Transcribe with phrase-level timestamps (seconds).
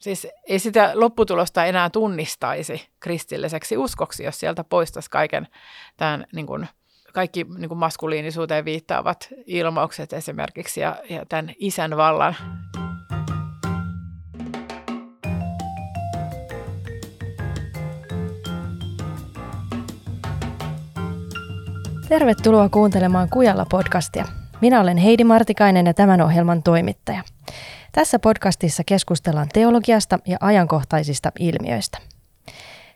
[0.00, 5.48] siis ei sitä lopputulosta enää tunnistaisi kristilliseksi uskoksi, jos sieltä poistaisi kaiken
[5.96, 6.68] tämän niin kuin,
[7.12, 12.36] kaikki niin kuin maskuliinisuuteen viittaavat ilmaukset esimerkiksi ja, ja tämän isän vallan.
[22.08, 24.39] Tervetuloa kuuntelemaan Kujalla podcastia.
[24.60, 27.22] Minä olen Heidi Martikainen ja tämän ohjelman toimittaja.
[27.92, 31.98] Tässä podcastissa keskustellaan teologiasta ja ajankohtaisista ilmiöistä.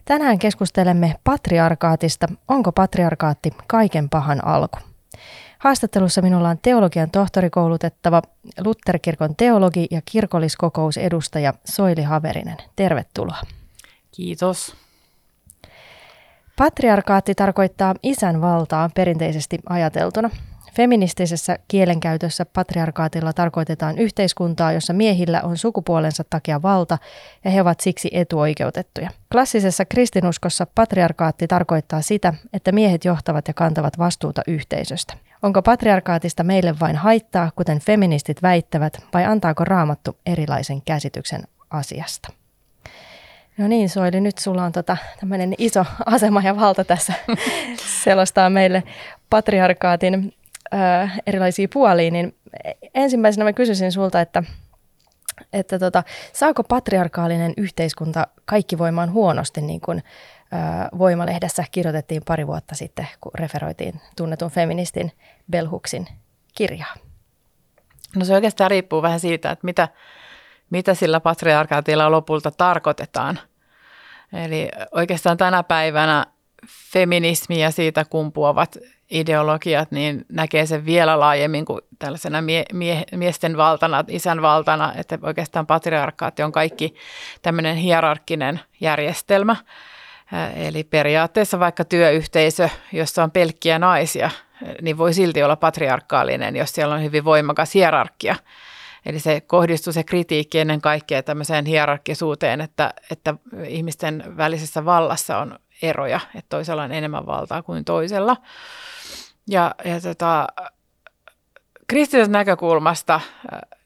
[0.05, 2.29] Tänään keskustelemme patriarkaatista.
[2.49, 4.79] Onko patriarkaatti kaiken pahan alku?
[5.59, 8.23] Haastattelussa minulla on teologian tohtorikoulutettava
[8.65, 12.57] Lutherkirkon teologi ja kirkolliskokousedustaja Soili Haverinen.
[12.77, 13.41] Tervetuloa.
[14.13, 14.77] Kiitos.
[16.57, 20.31] Patriarkaatti tarkoittaa isän valtaa perinteisesti ajateltuna.
[20.75, 26.99] Feministisessä kielenkäytössä patriarkaatilla tarkoitetaan yhteiskuntaa, jossa miehillä on sukupuolensa takia valta
[27.45, 29.11] ja he ovat siksi etuoikeutettuja.
[29.33, 35.15] Klassisessa kristinuskossa patriarkaatti tarkoittaa sitä, että miehet johtavat ja kantavat vastuuta yhteisöstä.
[35.43, 42.33] Onko patriarkaatista meille vain haittaa, kuten feministit väittävät, vai antaako raamattu erilaisen käsityksen asiasta?
[43.59, 47.13] No niin, Soili, nyt sulla on tota, tämmöinen iso asema ja valta tässä
[48.05, 48.83] selostaa meille
[49.31, 50.35] patriarkaatin
[50.75, 50.77] ö,
[51.27, 52.37] erilaisia puolia, niin
[52.95, 54.43] ensimmäisenä mä kysyisin sulta, että,
[55.53, 62.75] että tota, saako patriarkaalinen yhteiskunta kaikki voimaan huonosti, niin kuin ö, Voimalehdessä kirjoitettiin pari vuotta
[62.75, 65.13] sitten, kun referoitiin tunnetun feministin
[65.51, 66.07] Belhuksin
[66.57, 66.95] kirjaa?
[68.17, 69.89] No se oikeastaan riippuu vähän siitä, että mitä,
[70.71, 73.39] mitä sillä patriarkaatilla lopulta tarkoitetaan.
[74.33, 76.27] Eli oikeastaan tänä päivänä
[76.93, 78.79] feminismi ja siitä kumpuavat
[79.11, 85.19] ideologiat, niin näkee sen vielä laajemmin kuin tällaisena mie- mie- miesten valtana, isän valtana, että
[85.23, 86.95] oikeastaan patriarkaatti on kaikki
[87.43, 89.57] tämmöinen hierarkkinen järjestelmä.
[90.57, 94.31] Eli periaatteessa vaikka työyhteisö, jossa on pelkkiä naisia,
[94.83, 98.37] niin voi silti olla patriarkaalinen, jos siellä on hyvin voimakas hierarkia.
[99.07, 103.35] Eli se kohdistuu se kritiikki ennen kaikkea tämmöiseen hierarkisuuteen, että, että
[103.67, 108.37] ihmisten välisessä vallassa on eroja, että toisella on enemmän valtaa kuin toisella.
[109.49, 110.47] Ja, ja tota,
[111.87, 113.21] kristillisestä näkökulmasta,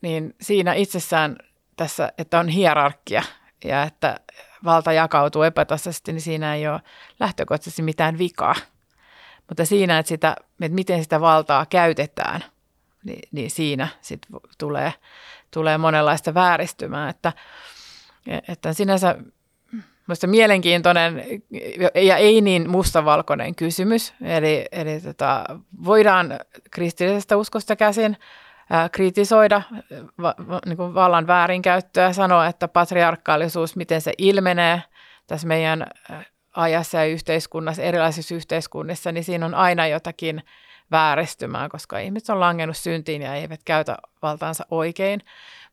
[0.00, 1.36] niin siinä itsessään
[1.76, 3.22] tässä, että on hierarkia
[3.64, 4.20] ja että
[4.64, 6.80] valta jakautuu epätasaisesti, niin siinä ei ole
[7.20, 8.54] lähtökohtaisesti mitään vikaa.
[9.48, 12.44] Mutta siinä, että, sitä, että miten sitä valtaa käytetään,
[13.04, 14.26] niin, niin siinä sit
[14.58, 14.94] tulee,
[15.50, 17.08] tulee monenlaista vääristymää.
[17.08, 17.32] Että,
[18.48, 19.16] että sinänsä
[20.08, 21.24] Minusta mielenkiintoinen
[21.94, 24.14] ja ei niin mustavalkoinen kysymys.
[24.22, 25.44] Eli, eli tota,
[25.84, 28.16] voidaan kristillisestä uskosta käsin
[28.70, 29.62] ää, kritisoida
[30.22, 34.82] va, va, niin kuin vallan väärinkäyttöä, sanoa, että patriarkaalisuus, miten se ilmenee
[35.26, 35.86] tässä meidän
[36.52, 40.42] ajassa ja yhteiskunnassa, erilaisissa yhteiskunnissa, niin siinä on aina jotakin
[40.90, 45.20] vääristymää, koska ihmiset on langennut syntiin ja eivät käytä valtaansa oikein.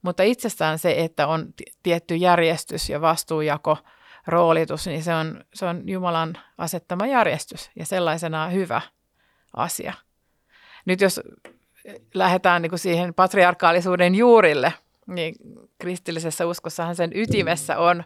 [0.02, 1.54] Mutta itsessään se, että on
[1.84, 3.78] tietty järjestys ja vastuujako–
[4.28, 8.82] roolitus, niin se on, se on Jumalan asettama järjestys ja sellaisena hyvä
[9.54, 9.94] asia.
[10.86, 11.22] Nyt jos
[12.14, 14.74] lähdetään niin kuin siihen patriarkaalisuuden juurille,
[15.08, 15.36] niin
[15.80, 18.04] kristillisessä uskossahan sen ytimessä on,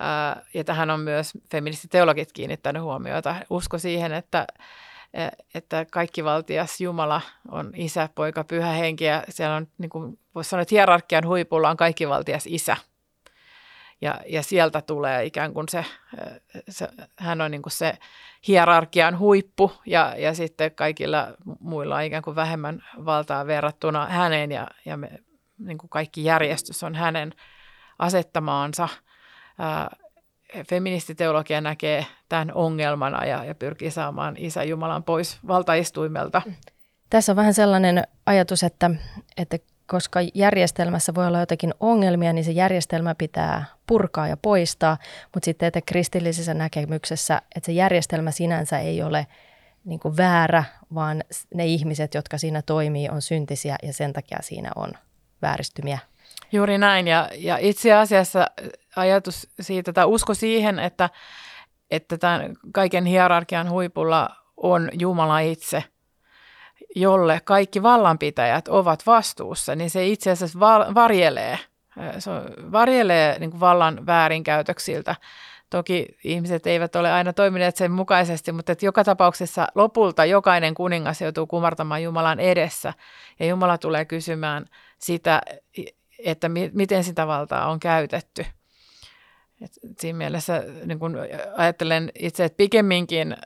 [0.00, 4.46] ää, ja tähän on myös feministiteologit kiinnittänyt huomiota, usko siihen, että,
[5.54, 10.50] että kaikki valtias Jumala on isä, poika, pyhä henki, ja siellä on, niin kuin voisi
[10.50, 12.76] sanoa, että hierarkian huipulla on kaikki valtias isä–
[14.00, 15.84] ja, ja sieltä tulee ikään kuin se,
[16.68, 17.98] se hän on niin kuin se
[18.48, 21.28] hierarkian huippu ja, ja sitten kaikilla
[21.60, 25.10] muilla on ikään kuin vähemmän valtaa verrattuna häneen ja, ja me,
[25.58, 27.34] niin kuin kaikki järjestys on hänen
[27.98, 28.88] asettamaansa.
[29.58, 29.96] Ää,
[30.68, 36.42] feministiteologia näkee tämän ongelmana ja, ja pyrkii saamaan Isä Jumalan pois valtaistuimelta.
[37.10, 38.90] Tässä on vähän sellainen ajatus, että,
[39.36, 39.58] että
[39.90, 44.96] koska järjestelmässä voi olla jotakin ongelmia, niin se järjestelmä pitää purkaa ja poistaa,
[45.34, 49.26] mutta sitten että kristillisessä näkemyksessä, että se järjestelmä sinänsä ei ole
[49.84, 50.64] niin kuin väärä,
[50.94, 54.92] vaan ne ihmiset, jotka siinä toimii, on syntisiä ja sen takia siinä on
[55.42, 55.98] vääristymiä.
[56.52, 57.08] Juuri näin.
[57.08, 58.46] Ja, ja itse asiassa
[58.96, 61.10] ajatus siitä tai usko siihen, että,
[61.90, 65.84] että tämän kaiken hierarkian huipulla on Jumala itse–
[66.96, 70.60] jolle kaikki vallanpitäjät ovat vastuussa, niin se itse asiassa
[70.94, 71.58] varjelee,
[72.18, 72.30] se
[72.72, 75.16] varjelee niin kuin vallan väärinkäytöksiltä.
[75.70, 81.20] Toki ihmiset eivät ole aina toimineet sen mukaisesti, mutta että joka tapauksessa lopulta jokainen kuningas
[81.20, 82.92] joutuu kumartamaan Jumalan edessä.
[83.40, 84.66] Ja Jumala tulee kysymään
[84.98, 85.40] sitä,
[86.18, 88.46] että mi- miten sitä valtaa on käytetty.
[89.64, 91.16] Et siinä mielessä niin kun
[91.56, 93.36] ajattelen itse, että pikemminkin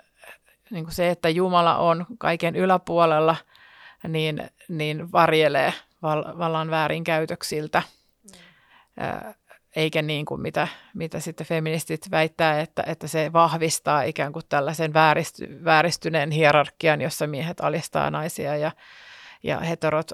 [0.71, 3.37] niin kuin se, että Jumala on kaiken yläpuolella,
[4.09, 5.73] niin, niin varjelee
[6.03, 7.83] val, vallan väärinkäytöksiltä.
[8.25, 9.35] Mm.
[9.77, 14.95] Eikä niin kuin mitä, mitä sitten feministit väittää, että, että se vahvistaa ikään kuin tällaisen
[14.95, 18.73] vääristy, vääristyneen hierarkian, jossa miehet alistaa naisia ja,
[19.43, 20.11] ja heterot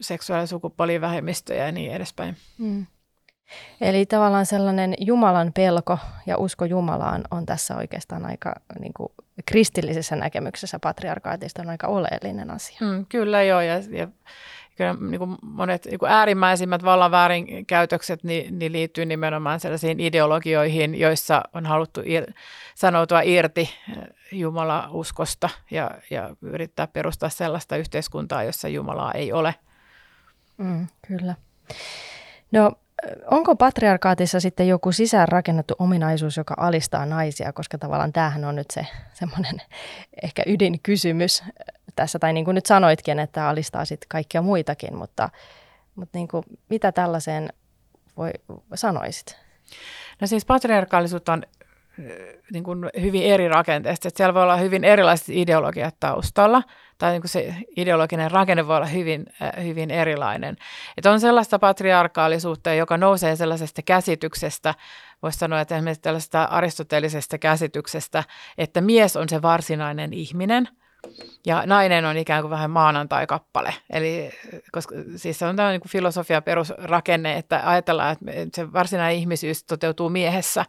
[0.00, 2.36] seksuaali- ja sukupuolivähemmistöjä ja niin edespäin.
[2.58, 2.86] Mm.
[3.80, 9.12] Eli tavallaan sellainen Jumalan pelko ja usko Jumalaan on tässä oikeastaan aika niin kuin,
[9.46, 12.78] kristillisessä näkemyksessä patriarkaatista on aika oleellinen asia.
[12.80, 14.08] Mm, kyllä joo, ja, ja
[14.76, 20.94] kyllä niin kuin monet niin kuin äärimmäisimmät vallan väärinkäytökset niin, niin liittyy nimenomaan sellaisiin ideologioihin,
[20.94, 22.32] joissa on haluttu ir,
[22.74, 23.96] sanoutua irti eh,
[24.32, 29.54] Jumala-uskosta ja, ja yrittää perustaa sellaista yhteiskuntaa, jossa Jumalaa ei ole.
[30.56, 31.34] Mm, kyllä.
[32.52, 32.72] No
[33.30, 38.86] onko patriarkaatissa sitten joku sisäänrakennettu ominaisuus, joka alistaa naisia, koska tavallaan tämähän on nyt se
[39.12, 39.62] semmoinen
[40.22, 41.44] ehkä ydinkysymys
[41.96, 45.28] tässä, tai niin kuin nyt sanoitkin, että alistaa sitten kaikkia muitakin, mutta,
[45.94, 47.52] mutta niin kuin, mitä tällaiseen
[48.16, 48.30] voi,
[48.74, 49.36] sanoisit?
[50.20, 51.42] No siis patriarkaalisuutta on
[52.52, 54.08] niin kuin hyvin eri rakenteesta.
[54.08, 56.62] Että siellä voi olla hyvin erilaiset ideologiat taustalla,
[56.98, 60.56] tai niin kuin se ideologinen rakenne voi olla hyvin, äh, hyvin erilainen.
[60.96, 64.74] Että on sellaista patriarkaalisuutta, joka nousee sellaisesta käsityksestä,
[65.22, 68.24] voisi sanoa, että esimerkiksi tällaista aristotelisesta käsityksestä,
[68.58, 70.68] että mies on se varsinainen ihminen–
[71.46, 73.74] ja nainen on ikään kuin vähän maanantai-kappale.
[73.90, 74.30] Eli
[74.72, 80.10] koska, siis se on tämä niin filosofian perusrakenne, että ajatellaan, että se varsinainen ihmisyys toteutuu
[80.10, 80.64] miehessä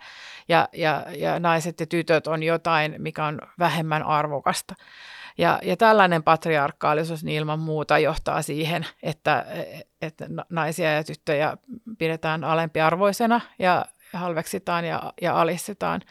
[0.47, 4.75] ja, ja, ja naiset ja tytöt on jotain, mikä on vähemmän arvokasta.
[5.37, 9.45] Ja, ja tällainen patriarkaalisuus niin ilman muuta johtaa siihen, että,
[10.01, 11.57] että naisia ja tyttöjä
[11.97, 16.01] pidetään alempiarvoisena ja halveksitaan ja, ja alistetaan.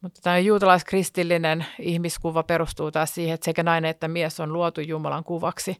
[0.00, 5.24] Mutta tämä juutalaiskristillinen ihmiskuva perustuu taas siihen, että sekä nainen että mies on luotu Jumalan
[5.24, 5.76] kuvaksi.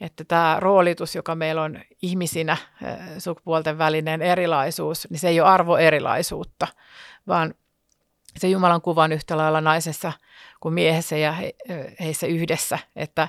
[0.00, 5.48] Että tämä roolitus, joka meillä on ihmisinä, eh, sukupuolten välinen erilaisuus, niin se ei ole
[5.48, 6.66] arvoerilaisuutta,
[7.28, 7.54] vaan
[8.36, 10.12] se Jumalan kuva on yhtä lailla naisessa
[10.60, 13.28] kuin miehessä ja eh, heissä yhdessä, että äh,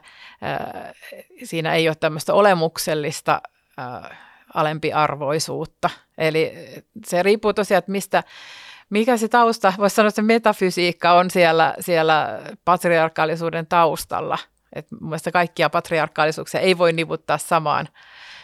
[1.43, 3.41] siinä ei ole tämmöistä olemuksellista
[4.53, 5.89] alempiarvoisuutta.
[6.17, 6.53] Eli
[7.05, 8.23] se riippuu tosiaan, että mistä,
[8.89, 14.37] mikä se tausta, voisi sanoa, että se metafysiikka on siellä, siellä patriarkaalisuuden taustalla.
[14.73, 17.87] Et mun mielestä kaikkia patriarkaalisuuksia ei voi nivuttaa samaan,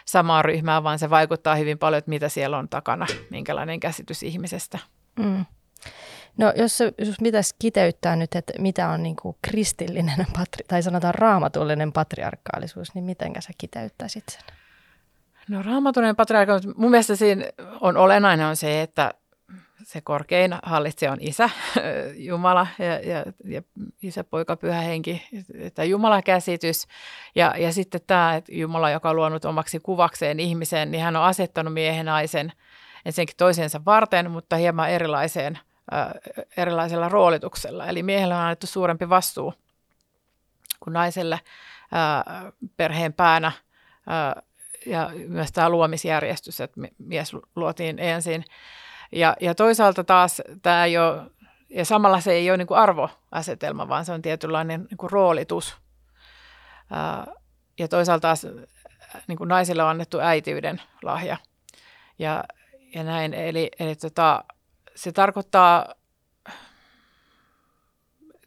[0.06, 4.80] samaan ryhmään, vaan se vaikuttaa hyvin paljon, että mitä siellä on takana, minkälainen käsitys ihmisestä.
[5.20, 5.46] Mm.
[6.38, 11.16] No jos, jos pitäisi kiteyttää nyt, että mitä on niin kuin kristillinen patri, tai sanotaan
[11.16, 14.42] raamatullinen patriarkaalisuus, niin miten sä kiteyttäisit sen?
[15.50, 17.46] No raamatullinen patriarkaalisuus, mun mielestä siinä
[17.82, 19.14] on olennainen on se, että
[19.84, 21.50] se korkein hallitsija on isä,
[22.16, 23.62] Jumala ja, ja, ja
[24.02, 25.24] isä, poika, pyhä henki,
[25.74, 26.88] tämä Jumalan käsitys.
[27.36, 31.24] Ja, ja sitten tämä, että Jumala, joka on luonut omaksi kuvakseen ihmisen, niin hän on
[31.24, 32.52] asettanut miehen naisen
[33.06, 35.60] ensinnäkin toisensa varten, mutta hieman erilaiseen,
[35.94, 36.08] äh,
[36.58, 37.88] erilaisella roolituksella.
[37.88, 39.54] Eli miehelle on annettu suurempi vastuu
[40.80, 43.48] kuin naiselle äh, perheen päänä.
[43.48, 44.44] Äh,
[44.86, 48.46] ja myös tämä luomisjärjestys, että mies luotiin ensin
[49.14, 51.22] ja, ja toisaalta taas tämä ei ole,
[51.70, 55.78] ja samalla se ei ole niin kuin arvoasetelma, vaan se on tietynlainen niin kuin roolitus.
[57.80, 58.48] ja toisaalta taas
[59.28, 61.38] niin kuin naisille on annettu äitiyden lahja.
[62.20, 62.44] Ja,
[62.96, 64.44] ja näin, eli, eli tota,
[64.96, 65.86] se tarkoittaa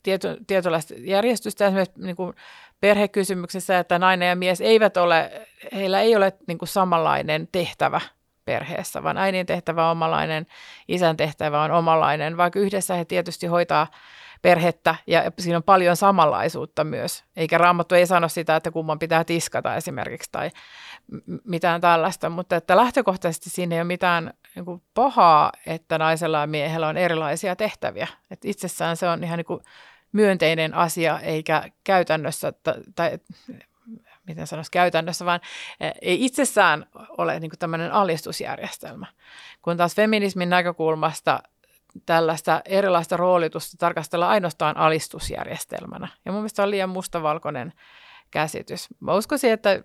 [0.02, 2.34] tiety, tietynlaista järjestystä esimerkiksi niin kuin
[2.80, 8.00] perhekysymyksessä, että nainen ja mies eivät ole, heillä ei ole niin kuin samanlainen tehtävä–
[8.46, 10.46] perheessä, vaan äidin tehtävä on omalainen,
[10.88, 13.86] isän tehtävä on omalainen, vaikka yhdessä he tietysti hoitaa
[14.42, 17.24] perhettä ja siinä on paljon samanlaisuutta myös.
[17.36, 20.50] Eikä Raamattu ei sano sitä, että kumman pitää tiskata esimerkiksi tai
[21.44, 26.46] mitään tällaista, mutta että lähtökohtaisesti siinä ei ole mitään niin kuin pahaa, että naisella ja
[26.46, 28.08] miehellä on erilaisia tehtäviä.
[28.30, 29.60] Et itsessään se on ihan niin kuin
[30.12, 32.52] myönteinen asia, eikä käytännössä,
[32.94, 33.18] tai
[34.26, 35.40] miten sanoisi käytännössä, vaan
[35.80, 36.86] eh, ei itsessään
[37.18, 39.06] ole niin kuin tämmöinen alistusjärjestelmä.
[39.62, 41.42] Kun taas feminismin näkökulmasta
[42.06, 46.08] tällaista erilaista roolitusta tarkastella ainoastaan alistusjärjestelmänä.
[46.24, 47.72] Ja mun mielestä on liian mustavalkoinen
[48.30, 48.88] käsitys.
[49.00, 49.82] Mä uskoisin, että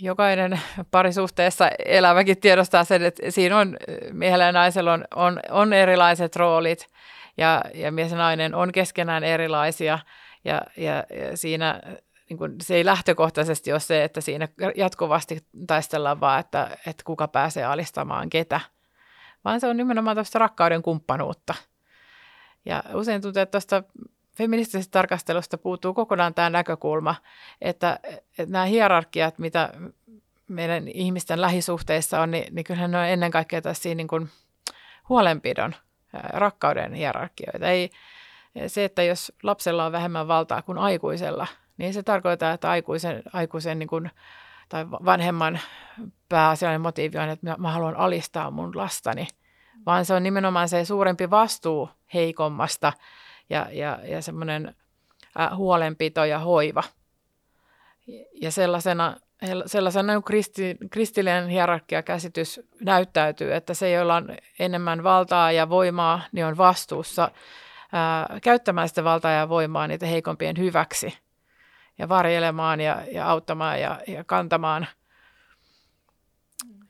[0.00, 3.76] jokainen parisuhteessa eläväkin tiedostaa sen, että siinä on
[4.12, 6.86] miehellä ja naisella on, on, on erilaiset roolit
[7.36, 9.98] ja, ja mies ja nainen on keskenään erilaisia
[10.44, 11.80] ja, ja, ja siinä
[12.28, 17.28] niin kuin, se ei lähtökohtaisesti ole se, että siinä jatkuvasti taistellaan vaan, että, että kuka
[17.28, 18.60] pääsee alistamaan ketä,
[19.44, 21.54] vaan se on nimenomaan tuosta rakkauden kumppanuutta.
[22.64, 23.82] Ja usein tuntuu, että tuosta
[24.36, 27.14] feministisestä tarkastelusta puuttuu kokonaan tämä näkökulma,
[27.60, 27.98] että,
[28.38, 29.72] että nämä hierarkiat, mitä
[30.48, 34.28] meidän ihmisten lähisuhteissa on, niin, niin kyllähän ne on ennen kaikkea tässä niin kuin
[35.08, 35.74] huolenpidon,
[36.12, 37.66] rakkauden hierarkioita.
[37.66, 37.90] Ei,
[38.66, 43.78] se, että jos lapsella on vähemmän valtaa kuin aikuisella, niin se tarkoittaa, että aikuisen, aikuisen
[43.78, 44.10] niin kuin,
[44.68, 45.60] tai vanhemman
[46.28, 49.28] pääasiallinen motiivi on, että mä haluan alistaa mun lastani,
[49.86, 52.92] vaan se on nimenomaan se suurempi vastuu heikommasta
[53.50, 54.74] ja, ja, ja semmoinen
[55.56, 56.82] huolenpito ja hoiva.
[58.42, 59.16] Ja sellaisena,
[59.66, 64.28] sellaisena kristi, kristillinen hierarkiakäsitys näyttäytyy, että se, jolla on
[64.58, 67.30] enemmän valtaa ja voimaa, niin on vastuussa
[67.92, 71.25] ää, käyttämään sitä valtaa ja voimaa niitä heikompien hyväksi
[71.98, 74.86] ja varjelemaan ja, ja auttamaan ja, ja kantamaan.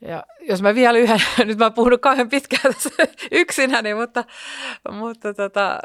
[0.01, 2.89] Ja jos mä vielä yhden, nyt mä oon puhunut kauhean pitkään tässä
[3.31, 4.23] yksinäni, mutta,
[4.91, 5.79] mutta tota,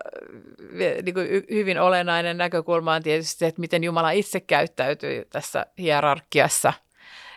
[1.02, 6.72] niin kuin hyvin olennainen näkökulma on tietysti se, että miten Jumala itse käyttäytyy tässä hierarkiassa.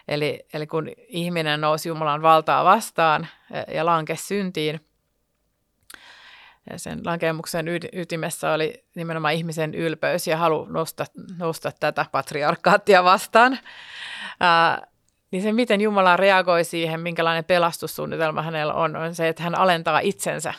[0.07, 3.27] Eli, eli kun ihminen nousi Jumalan valtaa vastaan
[3.73, 4.79] ja lankesi syntiin–
[6.69, 11.05] ja sen lankemuksen ytimessä oli nimenomaan ihmisen ylpeys ja halu nousta,
[11.38, 13.60] nousta tätä patriarkaattia vastaan.
[14.39, 14.88] Ää,
[15.31, 20.00] niin se, miten Jumala reagoi siihen, minkälainen pelastussuunnitelma hänellä on, on se, että hän alentaa
[20.00, 20.53] itsensä,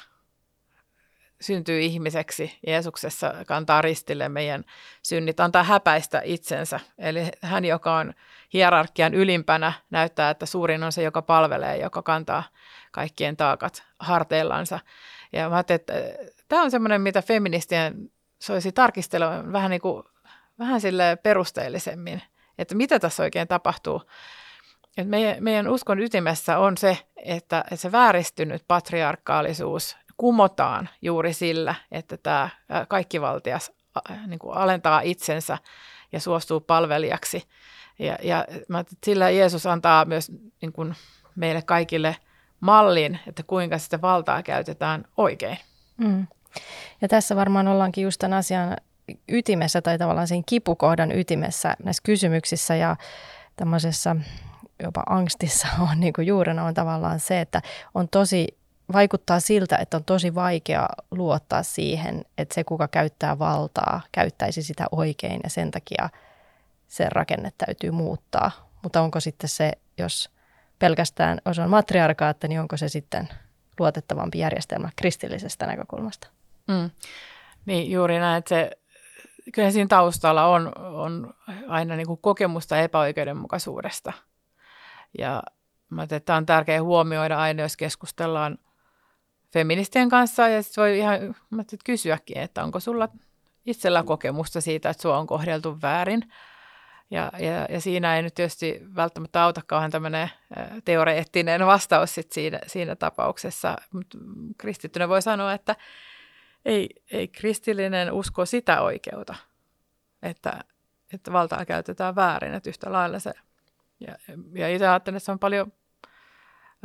[1.40, 4.64] syntyy ihmiseksi Jeesuksessa, kantaa ristille meidän
[5.02, 6.80] synnit, antaa häpäistä itsensä.
[6.98, 8.14] Eli hän, joka on
[8.52, 12.42] hierarkian ylimpänä, näyttää, että suurin on se, joka palvelee, joka kantaa
[12.92, 14.78] kaikkien taakat harteillansa.
[15.36, 16.02] Ja mä ajattelin, että äh,
[16.48, 20.04] tämä on semmoinen, mitä feministien soisi tarkistella vähän, niin kuin,
[20.58, 22.22] vähän sille perusteellisemmin,
[22.58, 24.02] että mitä tässä oikein tapahtuu.
[24.96, 31.74] Et meidän, meidän uskon ytimessä on se, että, että se vääristynyt patriarkaalisuus kumotaan juuri sillä,
[31.92, 33.72] että tämä äh, kaikkivaltias
[34.10, 35.58] äh, niin kuin alentaa itsensä
[36.12, 37.42] ja suostuu palvelijaksi.
[37.98, 40.94] Ja, ja mä sillä Jeesus antaa myös niin kuin
[41.36, 42.16] meille kaikille
[42.60, 45.58] mallin, että kuinka sitä valtaa käytetään oikein.
[45.96, 46.26] Mm.
[47.00, 48.76] Ja tässä varmaan ollaankin just tämän asian
[49.28, 52.96] ytimessä tai tavallaan sen kipukohdan ytimessä näissä kysymyksissä ja
[53.56, 54.16] tämmöisessä
[54.82, 57.62] jopa angstissa on niin kuin juurena on tavallaan se, että
[57.94, 58.46] on tosi,
[58.92, 64.86] vaikuttaa siltä, että on tosi vaikea luottaa siihen, että se kuka käyttää valtaa käyttäisi sitä
[64.92, 66.10] oikein ja sen takia
[66.88, 68.50] se rakenne täytyy muuttaa.
[68.82, 70.30] Mutta onko sitten se, jos
[70.78, 73.28] pelkästään, jos on matriarkaatti, niin onko se sitten
[73.78, 76.28] luotettavampi järjestelmä kristillisestä näkökulmasta?
[76.68, 76.90] Mm.
[77.66, 78.70] Niin juuri näin, että se,
[79.52, 81.34] kyllä siinä taustalla on, on
[81.68, 84.12] aina niin kuin kokemusta epäoikeudenmukaisuudesta.
[85.18, 85.42] Ja
[85.90, 88.58] mä että tämä on tärkeää huomioida aina, jos keskustellaan
[89.52, 93.08] feministien kanssa ja sitten voi ihan mä kysyäkin, että onko sulla
[93.66, 96.22] itsellä kokemusta siitä, että sua on kohdeltu väärin–
[97.10, 100.30] ja, ja, ja siinä ei nyt tietysti välttämättä auta kauhean tämmöinen
[100.84, 103.76] teoreettinen vastaus sit siinä, siinä tapauksessa.
[103.92, 104.18] Mutta
[104.58, 105.76] kristittynä voi sanoa, että
[106.64, 109.34] ei, ei kristillinen usko sitä oikeuta,
[110.22, 110.64] että,
[111.12, 113.32] että valtaa käytetään väärin, että yhtä lailla se.
[114.00, 114.16] Ja,
[114.52, 115.72] ja itse ajattelen, että se on paljon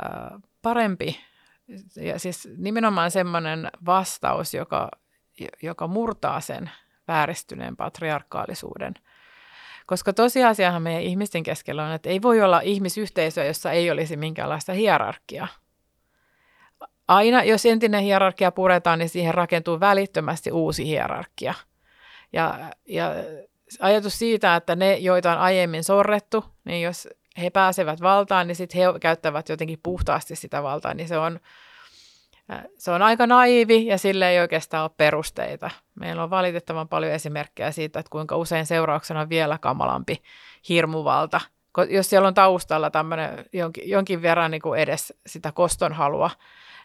[0.02, 1.20] ää, parempi.
[1.96, 4.88] Ja siis nimenomaan semmoinen vastaus, joka,
[5.62, 6.70] joka murtaa sen
[7.08, 8.94] vääristyneen patriarkaalisuuden–
[9.92, 14.72] koska tosiasiahan meidän ihmisten keskellä on, että ei voi olla ihmisyhteisöä, jossa ei olisi minkäänlaista
[14.72, 15.48] hierarkiaa.
[17.08, 21.54] Aina, jos entinen hierarkia puretaan, niin siihen rakentuu välittömästi uusi hierarkia.
[22.32, 23.14] Ja, ja
[23.80, 27.08] ajatus siitä, että ne, joita on aiemmin sorrettu, niin jos
[27.42, 31.40] he pääsevät valtaan, niin sitten he käyttävät jotenkin puhtaasti sitä valtaa, niin se on,
[32.78, 35.70] se on aika naivi ja sille ei oikeastaan ole perusteita.
[35.94, 40.22] Meillä on valitettavan paljon esimerkkejä siitä, että kuinka usein seurauksena on vielä kamalampi
[40.68, 41.40] hirmuvalta.
[41.88, 46.30] Jos siellä on taustalla tämmöinen jonkin, jonkin verran niin kuin edes sitä koston halua,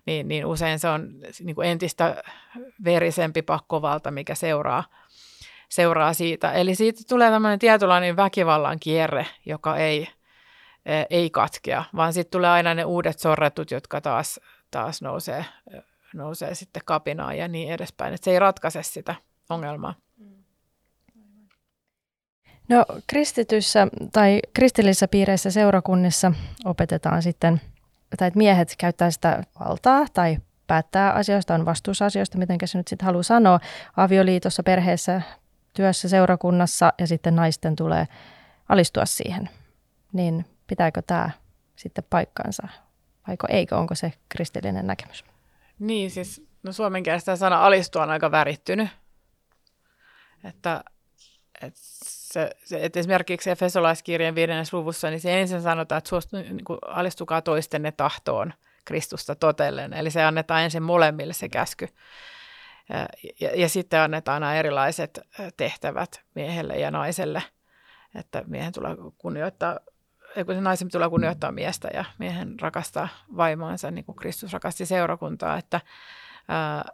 [0.05, 1.09] niin, niin usein se on
[1.39, 2.23] niin kuin entistä
[2.83, 4.83] verisempi pakkovalta, mikä seuraa,
[5.69, 6.51] seuraa siitä.
[6.51, 10.07] Eli siitä tulee tämmöinen tietynlainen väkivallan kierre, joka ei,
[11.09, 14.39] ei katkea, vaan sitten tulee aina ne uudet sorretut, jotka taas
[14.71, 15.45] taas nousee,
[16.13, 18.13] nousee sitten kapinaan ja niin edespäin.
[18.13, 19.15] Että se ei ratkaise sitä
[19.49, 19.93] ongelmaa.
[22.69, 26.31] No kristityssä tai kristillisissä piireissä seurakunnissa
[26.65, 27.61] opetetaan sitten,
[28.17, 32.87] tai että miehet käyttää sitä valtaa tai päättää asioista, on vastuussa asioista, miten se nyt
[32.87, 33.59] sitten haluaa sanoa,
[33.97, 35.21] avioliitossa, perheessä,
[35.73, 38.07] työssä, seurakunnassa ja sitten naisten tulee
[38.69, 39.49] alistua siihen.
[40.13, 41.29] Niin pitääkö tämä
[41.75, 42.67] sitten paikkansa
[43.27, 45.25] vaiko eikö, onko se kristillinen näkemys?
[45.79, 48.89] Niin, siis no suomen kielessä sana alistua on aika värittynyt.
[50.43, 50.83] Että,
[51.61, 56.63] että, se, se, että esimerkiksi Efesolaiskirjan viidennes luvussa, niin se ensin sanotaan, että suostu, niin
[56.63, 58.53] kuin alistukaa toistenne tahtoon
[58.85, 59.93] Kristusta totellen.
[59.93, 61.87] Eli se annetaan ensin molemmille se käsky.
[62.89, 63.07] Ja,
[63.39, 65.19] ja, ja sitten annetaan aina erilaiset
[65.57, 67.43] tehtävät miehelle ja naiselle,
[68.15, 69.79] että miehen tulee kunnioittaa
[70.45, 73.07] kun se naisen tulee kunnioittaa miestä ja miehen rakastaa
[73.37, 75.81] vaimoansa, niin kuin Kristus rakasti seurakuntaa, että,
[76.47, 76.85] ää,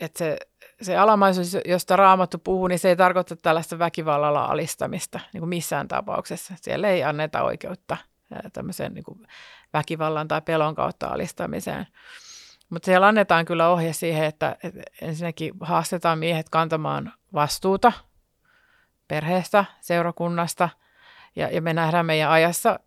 [0.00, 0.38] että se,
[0.82, 5.88] se alamaisuus, josta Raamattu puhuu, niin se ei tarkoita tällaista väkivallalla alistamista niin kuin missään
[5.88, 6.54] tapauksessa.
[6.56, 7.96] Siellä ei anneta oikeutta
[8.52, 9.26] tämmöiseen niin kuin
[9.72, 11.86] väkivallan tai pelon kautta alistamiseen.
[12.70, 17.92] Mutta siellä annetaan kyllä ohje siihen, että, että ensinnäkin haastetaan miehet kantamaan vastuuta
[19.08, 20.68] perheestä, seurakunnasta–
[21.38, 22.80] ja, ja me nähdään meidän ajassa,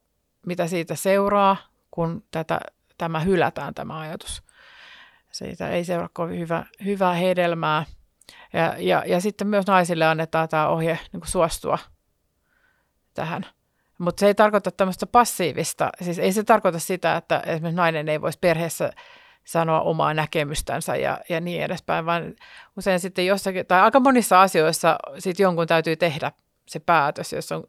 [0.46, 1.58] mitä siitä seuraa,
[1.92, 2.60] kun tätä,
[2.98, 4.44] tämä hylätään, tämä ajatus.
[5.32, 7.86] Siitä ei seuraa kovin hyvä, hyvää hedelmää.
[8.54, 11.78] Ja, ja, ja sitten myös naisille annetaan tämä ohje niin suostua
[13.14, 13.46] tähän.
[13.98, 18.22] Mutta se ei tarkoita tämmöistä passiivista, siis ei se tarkoita sitä, että esimerkiksi nainen ei
[18.22, 18.92] voisi perheessä
[19.46, 22.36] sanoa omaa näkemystänsä ja, ja niin edespäin, vaan
[22.78, 26.32] usein sitten jossakin, tai aika monissa asioissa sitten jonkun täytyy tehdä
[26.68, 27.64] se päätös, jos on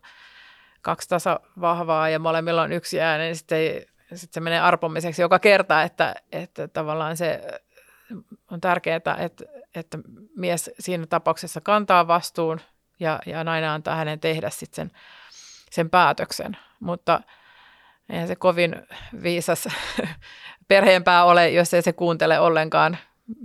[0.82, 3.58] kaksi tasa vahvaa ja molemmilla on yksi ääni, niin sitten,
[4.14, 7.60] sitten se menee arpomiseksi joka kerta, että, että tavallaan se
[8.50, 9.98] on tärkeää, että, että
[10.36, 12.60] mies siinä tapauksessa kantaa vastuun
[13.00, 15.00] ja, ja nainen antaa hänen tehdä sitten sen,
[15.70, 16.56] sen päätöksen.
[16.80, 17.20] Mutta
[18.08, 18.76] eihän se kovin
[19.22, 19.68] viisas
[20.68, 22.98] perheenpää ole, jos ei se kuuntele ollenkaan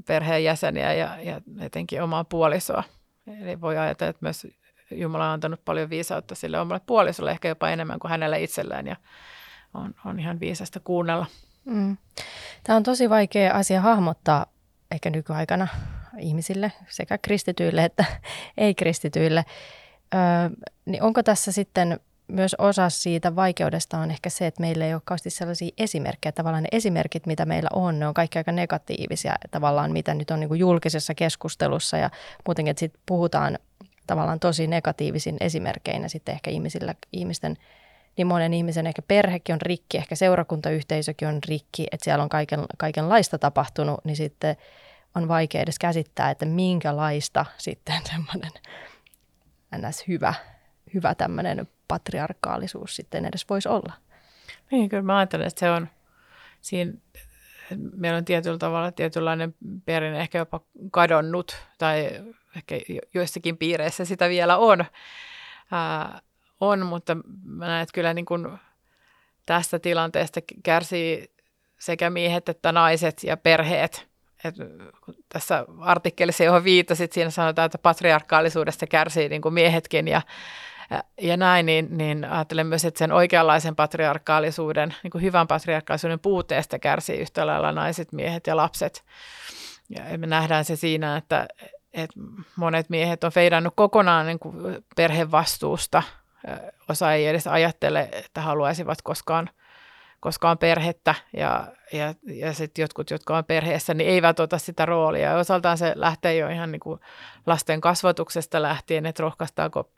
[0.07, 2.83] perheenjäseniä ja, ja etenkin omaa puolisoa.
[3.41, 4.47] Eli voi ajatella, että myös
[4.91, 8.95] Jumala on antanut paljon viisautta sille omalle puolisolle, ehkä jopa enemmän kuin hänelle itselleen ja
[9.73, 11.25] on, on ihan viisasta kuunnella.
[11.65, 11.97] Mm.
[12.63, 14.45] Tämä on tosi vaikea asia hahmottaa
[14.91, 15.67] ehkä nykyaikana
[16.19, 18.05] ihmisille, sekä kristityille että
[18.57, 19.45] ei-kristityille.
[20.15, 20.21] Öö,
[20.85, 25.01] niin onko tässä sitten myös osa siitä vaikeudesta on ehkä se, että meillä ei ole
[25.05, 26.31] kauheasti sellaisia esimerkkejä.
[26.31, 30.39] Tavallaan ne esimerkit, mitä meillä on, ne on kaikki aika negatiivisia tavallaan, mitä nyt on
[30.39, 32.09] niin kuin julkisessa keskustelussa ja
[32.47, 33.59] muutenkin, että sitten puhutaan
[34.07, 37.57] tavallaan tosi negatiivisin esimerkkeinä sitten ehkä ihmisillä, ihmisten,
[38.17, 42.65] niin monen ihmisen ehkä perhekin on rikki, ehkä seurakuntayhteisökin on rikki, että siellä on kaiken,
[42.77, 44.57] kaikenlaista tapahtunut, niin sitten
[45.15, 48.51] on vaikea edes käsittää, että minkälaista sitten semmoinen
[49.77, 50.07] ns.
[50.07, 50.33] hyvä,
[50.93, 53.93] hyvä tämmöinen patriarkaalisuus sitten edes voisi olla.
[54.71, 55.89] Niin, kyllä mä ajattelen, että se on
[56.61, 56.93] siinä,
[57.75, 60.59] meillä on tietyllä tavalla tietynlainen perinne ehkä jopa
[60.91, 62.09] kadonnut tai
[62.55, 62.75] ehkä
[63.13, 64.85] joissakin piireissä sitä vielä on,
[65.71, 66.21] ää,
[66.59, 68.47] on mutta mä näen, että kyllä niin kuin
[69.45, 71.31] tästä tilanteesta kärsii
[71.79, 74.07] sekä miehet että naiset ja perheet.
[74.43, 74.55] Et
[75.29, 80.21] tässä artikkelissa, johon viittasit, siinä sanotaan, että patriarkaalisuudesta kärsii niin kuin miehetkin ja,
[81.21, 86.79] ja näin, niin, niin ajattelen myös, että sen oikeanlaisen patriarkaalisuuden, niin kuin hyvän patriarkaalisuuden puutteesta
[86.79, 89.03] kärsii yhtä lailla naiset, miehet ja lapset.
[89.89, 91.47] Ja me nähdään se siinä, että,
[91.93, 92.19] että
[92.55, 96.03] monet miehet on feidannut kokonaan niin kuin perhevastuusta.
[96.89, 99.49] Osa ei edes ajattele, että haluaisivat koskaan,
[100.19, 105.29] koskaan perhettä ja, ja, ja sitten jotkut, jotka on perheessä, niin eivät ota sitä roolia.
[105.29, 106.99] Ja osaltaan se lähtee jo ihan niin kuin
[107.45, 109.89] lasten kasvatuksesta lähtien, että rohkaistaako,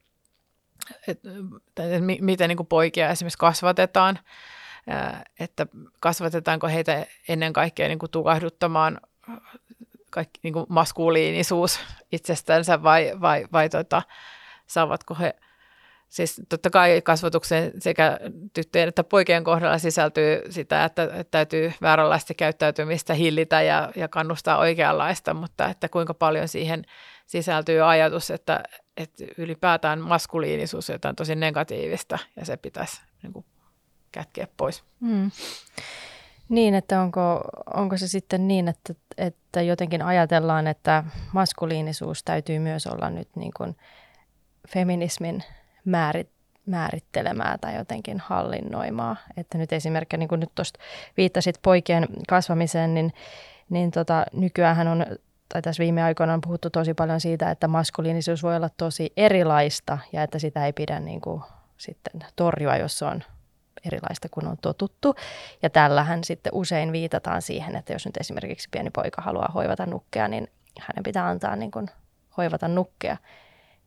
[1.07, 1.29] että,
[1.67, 4.19] että miten niin kuin poikia esimerkiksi kasvatetaan,
[5.39, 5.67] että
[5.99, 9.01] kasvatetaanko heitä ennen kaikkea niin kuin tukahduttamaan
[10.09, 11.79] kaikki niin kuin maskuliinisuus
[12.11, 14.01] itsestänsä vai, vai, vai tota,
[14.67, 15.35] saavatko he,
[16.09, 18.19] siis totta kai kasvatuksen sekä
[18.53, 24.57] tyttöjen että poikien kohdalla sisältyy sitä, että, että täytyy vääränlaista käyttäytymistä hillitä ja, ja kannustaa
[24.57, 26.85] oikeanlaista, mutta että kuinka paljon siihen
[27.25, 28.63] sisältyy ajatus, että,
[28.97, 33.45] että ylipäätään maskuliinisuus on jotain tosi negatiivista ja se pitäisi niin kuin,
[34.11, 34.83] kätkeä pois.
[34.99, 35.31] Mm.
[36.49, 37.41] Niin, että onko,
[37.73, 43.51] onko se sitten niin, että, että jotenkin ajatellaan, että maskuliinisuus täytyy myös olla nyt niin
[43.57, 43.75] kuin
[44.67, 45.43] feminismin
[45.89, 46.29] määrit,
[46.65, 49.15] määrittelemää tai jotenkin hallinnoimaa.
[49.37, 50.79] Että nyt esimerkiksi, niin kuin nyt tuosta
[51.17, 53.13] viittasit poikien kasvamiseen, niin,
[53.69, 55.05] niin tota, nykyään on,
[55.53, 59.97] tai tässä viime aikoina on puhuttu tosi paljon siitä, että maskuliinisuus voi olla tosi erilaista
[60.13, 61.41] ja että sitä ei pidä niin kuin,
[61.77, 63.23] sitten torjua, jos se on
[63.85, 65.15] erilaista kuin on totuttu.
[65.61, 70.27] Ja tällähän sitten usein viitataan siihen, että jos nyt esimerkiksi pieni poika haluaa hoivata nukkea,
[70.27, 70.47] niin
[70.79, 71.87] hänen pitää antaa niin kuin
[72.37, 73.17] hoivata nukkea.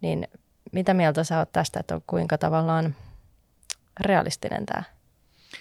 [0.01, 0.29] Niin
[0.73, 2.95] mitä mieltä sä oot tästä, että on kuinka tavallaan
[4.01, 4.83] realistinen tämä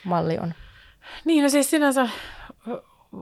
[0.04, 0.54] malli on?
[1.26, 2.10] Niin, no siis sinänsä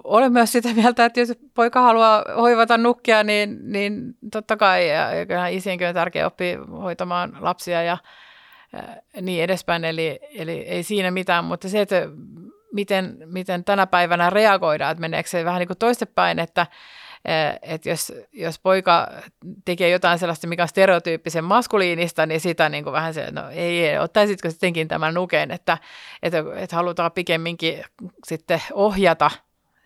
[0.04, 5.14] olen myös sitä mieltä, että jos poika haluaa hoivata nukkia, niin, niin totta kai, ja,
[5.14, 7.98] ja isienkin on tärkeää oppia hoitamaan lapsia ja,
[9.14, 11.96] ja niin edespäin, eli, eli ei siinä mitään, mutta se, että
[12.74, 16.68] miten, miten tänä päivänä reagoidaan, että meneekö se vähän niin kuin toistepäin, että
[17.62, 19.08] että jos, jos poika
[19.66, 23.88] tekee jotain sellaista, mikä on stereotyyppisen maskuliinista, niin sitä niin kuin vähän se, no ei,
[23.88, 25.78] ei ottaisitko sittenkin tämän nuken, että,
[26.24, 27.84] että, että halutaan pikemminkin
[28.28, 29.32] sitten ohjata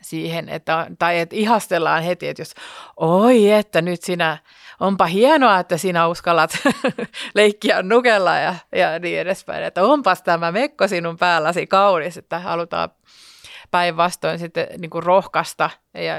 [0.02, 2.54] siihen, että, tai että ihastellaan heti, että jos,
[2.98, 4.38] oi, että nyt sinä,
[4.80, 6.58] onpa hienoa, että sinä uskallat
[7.36, 12.90] leikkiä nukella ja, ja niin edespäin, että onpas tämä mekko sinun päälläsi kaunis, että halutaan
[13.72, 16.16] päinvastoin sitten niin kuin rohkaista ja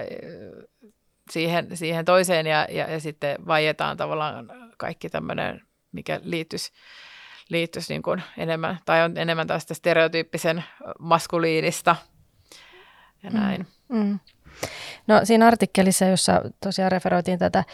[1.30, 6.72] siihen, siihen toiseen ja, ja, ja sitten vaietaan tavallaan kaikki tämmöinen, mikä liittyisi,
[7.48, 10.64] liittyisi niin kuin enemmän, tai on enemmän tästä stereotyyppisen
[10.98, 11.96] maskuliinista
[13.22, 13.66] ja mm, näin.
[13.88, 14.18] Mm, mm.
[15.06, 17.64] No siinä artikkelissa, jossa tosiaan referoitiin tätä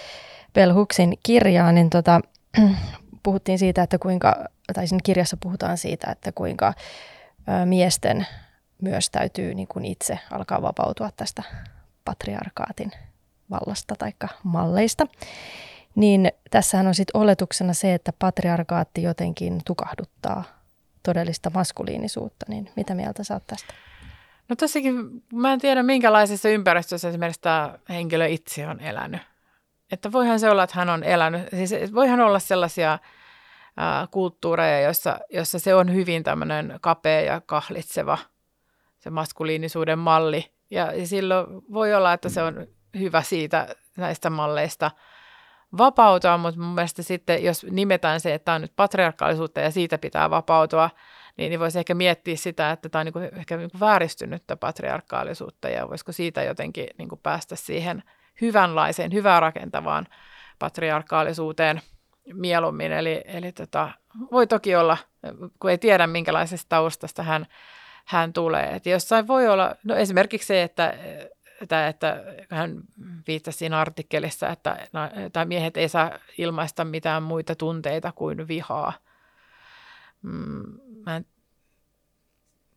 [0.54, 2.20] Bell Hooksin kirjaa, niin tota,
[3.22, 6.74] puhuttiin siitä, että kuinka, tai siinä kirjassa puhutaan siitä, että kuinka
[7.48, 8.26] ö, miesten
[8.82, 11.42] myös täytyy niin kuin itse alkaa vapautua tästä
[12.04, 12.92] patriarkaatin
[13.50, 15.06] vallasta tai malleista.
[15.94, 20.44] Niin tässähän on sitten oletuksena se, että patriarkaatti jotenkin tukahduttaa
[21.02, 22.46] todellista maskuliinisuutta.
[22.48, 23.74] Niin mitä mieltä saat tästä?
[24.48, 24.94] No tossakin
[25.34, 29.20] mä en tiedä minkälaisessa ympäristössä esimerkiksi tämä henkilö itse on elänyt.
[29.92, 32.98] Että voihan se olla, että hän on elänyt, siis voihan olla sellaisia
[33.76, 38.18] ää, kulttuureja, joissa, jossa se on hyvin tämmöinen kapea ja kahlitseva
[38.98, 40.52] se maskuliinisuuden malli.
[40.70, 42.66] Ja, ja silloin voi olla, että se on
[42.98, 44.90] hyvä siitä näistä malleista
[45.78, 49.98] vapautua, mutta mun mielestä sitten, jos nimetään se, että tämä on nyt patriarkaalisuutta ja siitä
[49.98, 50.90] pitää vapautua,
[51.36, 54.56] niin, niin voisi ehkä miettiä sitä, että tämä on niin kuin, ehkä niin kuin vääristynyttä
[54.56, 58.02] patriarkaalisuutta ja voisiko siitä jotenkin niin kuin päästä siihen
[58.40, 60.06] hyvänlaiseen, hyvää rakentavaan
[60.58, 61.80] patriarkaalisuuteen
[62.34, 62.92] mieluummin.
[62.92, 63.90] Eli, eli tota,
[64.32, 64.96] voi toki olla,
[65.60, 67.46] kun ei tiedä minkälaisesta taustasta hän,
[68.06, 68.66] hän tulee.
[68.66, 70.94] Että jossain voi olla, no esimerkiksi se, että
[71.60, 72.80] että, että hän
[73.26, 74.88] viittasi siinä artikkelissa, että,
[75.26, 78.92] että miehet ei saa ilmaista mitään muita tunteita kuin vihaa.
[80.22, 81.26] Mm, mä en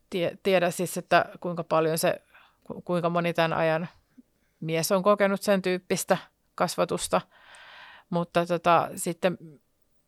[0.09, 2.21] tie, tiedä siis, että kuinka paljon se,
[2.83, 3.89] kuinka moni tämän ajan
[4.59, 6.17] mies on kokenut sen tyyppistä
[6.55, 7.21] kasvatusta,
[8.09, 9.37] mutta tota, sitten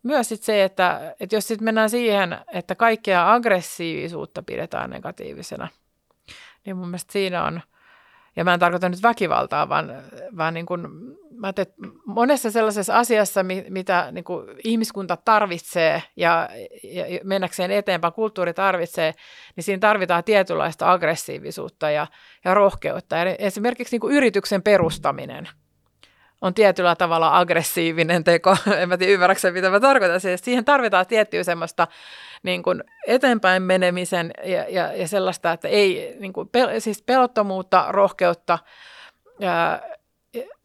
[0.04, 5.68] myös sit se, että, että jos sitten mennään siihen, että kaikkea aggressiivisuutta pidetään negatiivisena,
[6.66, 7.62] niin mun mielestä siinä on–
[8.36, 9.92] ja mä en tarkoita nyt väkivaltaa, vaan,
[10.38, 10.88] vaan niin kuin,
[11.32, 11.66] mä että
[12.06, 16.50] monessa sellaisessa asiassa, mitä niin kuin ihmiskunta tarvitsee ja,
[16.84, 19.14] ja mennäkseen eteenpäin, kulttuuri tarvitsee,
[19.56, 22.08] niin siinä tarvitaan tietynlaista aggressiivisuutta ja,
[22.46, 23.22] ja rohkeutta.
[23.22, 25.48] Eli esimerkiksi niin kuin yrityksen perustaminen–
[26.46, 28.58] on tietyllä tavalla aggressiivinen teko.
[28.80, 30.22] En mä tiedä, ymmärräksä, mitä mä tarkoitan.
[30.22, 31.88] Siis siihen tarvitaan tiettyä semmoista
[32.44, 37.86] niin kuin eteenpäin menemisen ja, ja, ja sellaista, että ei, niin kuin pel, siis pelottomuutta,
[37.90, 38.60] rohkeutta,
[39.40, 39.82] ja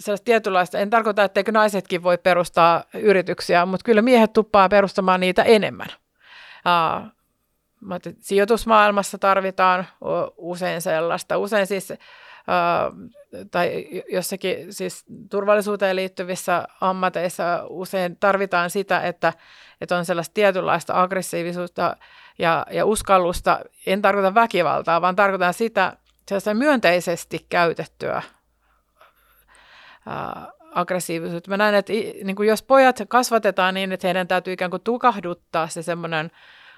[0.00, 5.42] sellaista tietynlaista, en tarkoita, etteikö naisetkin voi perustaa yrityksiä, mutta kyllä miehet tuppaa perustamaan niitä
[5.42, 5.88] enemmän.
[6.66, 7.08] Uh,
[8.18, 9.86] sijoitusmaailmassa tarvitaan
[10.36, 11.38] usein sellaista.
[11.38, 11.92] Usein siis
[13.50, 19.32] tai jossakin siis turvallisuuteen liittyvissä ammateissa usein tarvitaan sitä, että,
[19.80, 21.96] että on sellaista tietynlaista aggressiivisuutta
[22.38, 23.60] ja, ja uskallusta.
[23.86, 25.96] En tarkoita väkivaltaa, vaan tarkoitan sitä
[26.28, 28.22] sellaista myönteisesti käytettyä
[30.74, 31.50] aggressiivisuutta.
[31.50, 31.92] Mä näen, että
[32.24, 36.30] niin kuin jos pojat kasvatetaan niin, että heidän täytyy ikään kuin tukahduttaa se semmoinen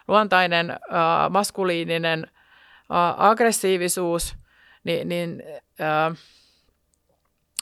[0.08, 2.26] luontainen ää, maskuliininen
[2.90, 4.34] ää, aggressiivisuus–
[4.84, 5.42] niin, niin
[5.80, 6.16] äh,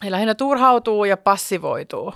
[0.04, 2.14] he lähinnä turhautuu ja passivoituu,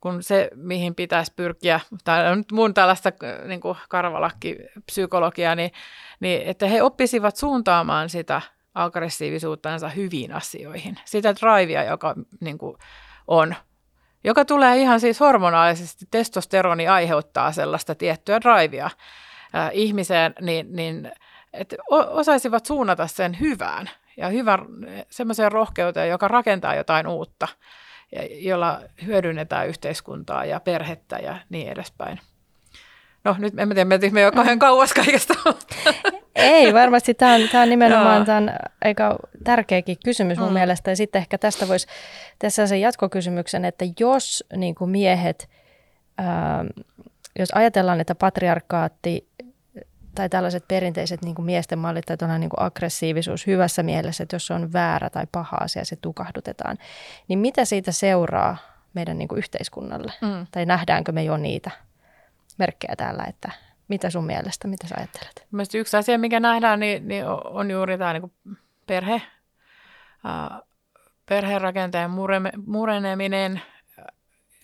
[0.00, 3.12] kun se, mihin pitäisi pyrkiä, tai on nyt mun tällaista
[3.46, 5.70] niin karvalakki-psykologiaa, niin,
[6.20, 8.42] niin että he oppisivat suuntaamaan sitä
[8.74, 12.76] aggressiivisuuttansa hyviin asioihin, sitä drivea, joka niin kuin
[13.26, 13.54] on,
[14.24, 18.86] joka tulee ihan siis hormonaalisesti, testosteroni aiheuttaa sellaista tiettyä drivea
[19.54, 21.12] äh, ihmiseen, niin, niin
[21.52, 24.58] että osaisivat suunnata sen hyvään ja hyvän
[25.10, 27.48] semmoiseen rohkeuteen, joka rakentaa jotain uutta,
[28.12, 32.20] ja jolla hyödynnetään yhteiskuntaa ja perhettä ja niin edespäin.
[33.24, 35.34] No nyt en tiedä, mentiin me jo kauhean kauas kaikesta.
[36.34, 38.50] Ei, varmasti tämä on, tämä on nimenomaan tämä on
[38.84, 40.54] aika tärkeäkin kysymys mun mm.
[40.54, 40.90] mielestä.
[40.90, 41.86] Ja sitten ehkä tästä voisi
[42.38, 45.48] tässä sen jatkokysymyksen, että jos niin kuin miehet,
[46.18, 46.64] ää,
[47.38, 49.28] jos ajatellaan, että patriarkaatti
[50.18, 54.46] tai tällaiset perinteiset niin kuin miesten mallit tai niin kuin aggressiivisuus hyvässä mielessä, että jos
[54.46, 56.78] se on väärä tai paha asia, se tukahdutetaan.
[57.28, 58.56] Niin mitä siitä seuraa
[58.94, 60.12] meidän niin kuin yhteiskunnalle?
[60.20, 60.46] Mm.
[60.50, 61.70] Tai nähdäänkö me jo niitä
[62.58, 63.52] merkkejä täällä, että
[63.88, 65.46] mitä sun mielestä, mitä sä ajattelet?
[65.50, 68.32] Mielestäni yksi asia, mikä nähdään, niin, niin on juuri tämä niin
[68.86, 69.14] perhe,
[70.26, 70.60] äh,
[71.28, 72.10] perherakenteen
[72.66, 73.62] mureneminen,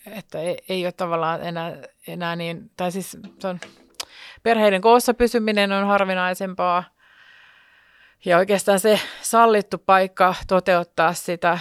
[0.06, 1.72] että ei, ei ole tavallaan enää,
[2.06, 3.60] enää niin, tai siis se on,
[4.44, 6.85] perheiden koossa pysyminen on harvinaisempaa.
[8.24, 11.59] Ja oikeastaan se sallittu paikka toteuttaa sitä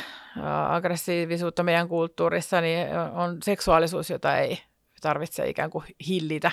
[0.70, 4.64] aggressiivisuutta meidän kulttuurissa niin on seksuaalisuus, jota ei
[5.02, 6.52] tarvitse ikään kuin hillitä.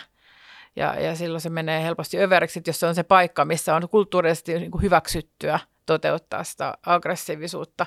[0.77, 4.59] Ja, ja silloin se menee helposti överiksi, jos se on se paikka, missä on kulttuurisesti
[4.59, 7.87] niin kuin hyväksyttyä toteuttaa sitä aggressiivisuutta.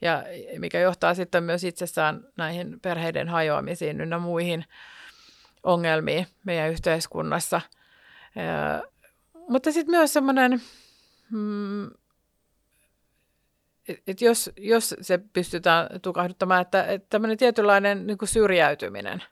[0.00, 0.24] Ja
[0.58, 4.64] mikä johtaa sitten myös itsessään näihin perheiden hajoamisiin ynnä muihin
[5.68, 7.60] ongelmiin meidän yhteiskunnassa.
[8.34, 8.82] Ja,
[9.48, 10.62] mutta sitten myös semmoinen,
[11.30, 11.86] mm,
[14.06, 19.22] että jos, jos se pystytään tukahduttamaan, että, että tämmöinen tietynlainen niin kuin syrjäytyminen,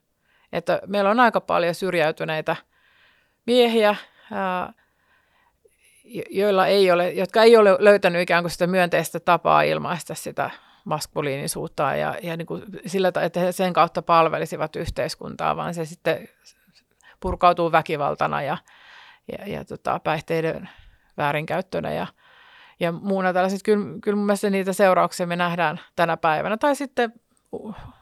[0.52, 2.56] että meillä on aika paljon syrjäytyneitä
[3.46, 3.96] miehiä,
[4.32, 4.72] ää,
[6.30, 10.50] joilla ei ole, jotka ei ole löytänyt ikään kuin sitä myönteistä tapaa ilmaista sitä
[10.86, 16.28] maskuliinisuutta ja, ja niin kuin sillä, että he sen kautta palvelisivat yhteiskuntaa, vaan se sitten
[17.20, 18.56] purkautuu väkivaltana ja,
[19.32, 20.68] ja, ja tota, päihteiden
[21.16, 22.06] väärinkäyttönä ja,
[22.80, 23.60] ja muuna tällaiset.
[23.64, 26.56] Kyllä, kyllä mun mielestä niitä seurauksia me nähdään tänä päivänä.
[26.56, 27.12] Tai sitten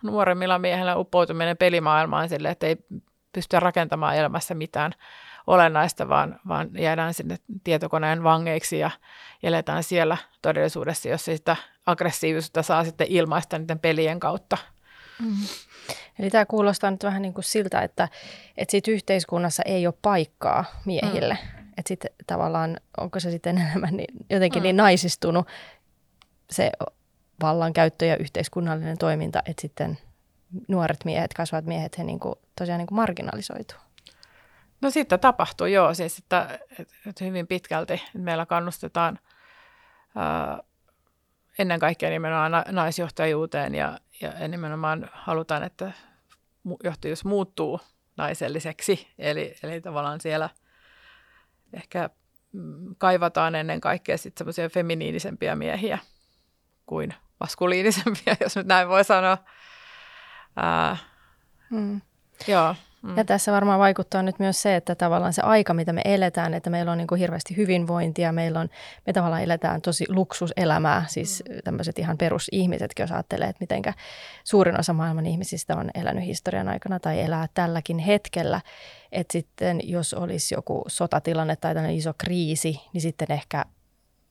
[0.02, 2.76] nuoremmilla miehillä uppoutuminen pelimaailmaan sille, että ei
[3.32, 4.92] pysty rakentamaan elämässä mitään
[5.46, 8.90] olennaista, vaan, vaan jäädään sinne tietokoneen vangeiksi ja
[9.42, 14.58] eletään siellä todellisuudessa, jos sitä aggressiivisuutta saa sitten ilmaista niiden pelien kautta.
[15.22, 15.36] Mm.
[16.18, 18.08] Eli tämä kuulostaa nyt vähän niin kuin siltä, että,
[18.56, 21.38] että siitä yhteiskunnassa ei ole paikkaa miehille.
[21.42, 21.64] Mm.
[21.78, 24.64] Että sitten tavallaan, onko se sitten enemmän niin, jotenkin mm.
[24.64, 25.46] niin naisistunut
[26.50, 26.72] se
[27.42, 29.98] vallankäyttö ja yhteiskunnallinen toiminta, että sitten
[30.68, 33.78] nuoret miehet, kasvavat miehet, he niin kuin, tosiaan niin kuin marginalisoituu.
[34.84, 35.94] No sitten tapahtuu, joo.
[35.94, 36.58] Siis että,
[37.06, 39.18] että hyvin pitkälti meillä kannustetaan
[40.16, 40.62] ää,
[41.58, 45.92] ennen kaikkea nimenomaan naisjohtajuuteen ja, ja nimenomaan halutaan, että
[46.84, 47.80] johtajuus muuttuu
[48.16, 49.08] naiselliseksi.
[49.18, 50.50] Eli, eli tavallaan siellä
[51.72, 52.10] ehkä
[52.52, 55.98] mm, kaivataan ennen kaikkea sitten semmoisia feminiinisempia miehiä
[56.86, 59.38] kuin maskuliinisempia, jos nyt näin voi sanoa.
[60.56, 60.96] Ää,
[61.70, 62.00] hmm.
[62.48, 62.74] Joo.
[63.04, 63.16] Mm.
[63.16, 66.70] Ja tässä varmaan vaikuttaa nyt myös se, että tavallaan se aika, mitä me eletään, että
[66.70, 68.68] meillä on niin kuin hirveästi hyvinvointia, meillä on,
[69.06, 71.56] me tavallaan eletään tosi luksuselämää, siis mm.
[71.64, 73.92] tämmöiset ihan perusihmisetkin, jos ajattelee, että mitenkä
[74.44, 78.60] suurin osa maailman ihmisistä on elänyt historian aikana tai elää tälläkin hetkellä,
[79.12, 83.64] että sitten jos olisi joku sotatilanne tai tämmöinen iso kriisi, niin sitten ehkä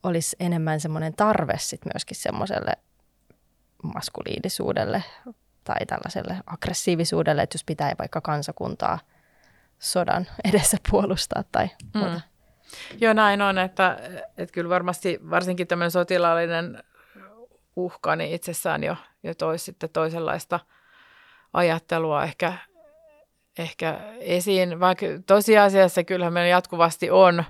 [0.03, 2.73] olisi enemmän semmoinen tarve sitten myöskin semmoiselle
[3.83, 5.03] maskuliinisuudelle,
[5.63, 8.99] tai tällaiselle aggressiivisuudelle, että jos pitää vaikka kansakuntaa
[9.79, 11.99] sodan edessä puolustaa tai mm.
[11.99, 12.13] muuta.
[12.13, 12.21] Mm.
[13.01, 13.99] Joo, näin on, että,
[14.37, 16.83] että kyllä varmasti varsinkin tämmöinen sotilaallinen
[17.75, 20.59] uhka niin itsessään jo, jo toisi sitten toisenlaista
[21.53, 22.53] ajattelua ehkä,
[23.57, 27.43] ehkä esiin, vaikka tosiasiassa kyllähän meillä jatkuvasti on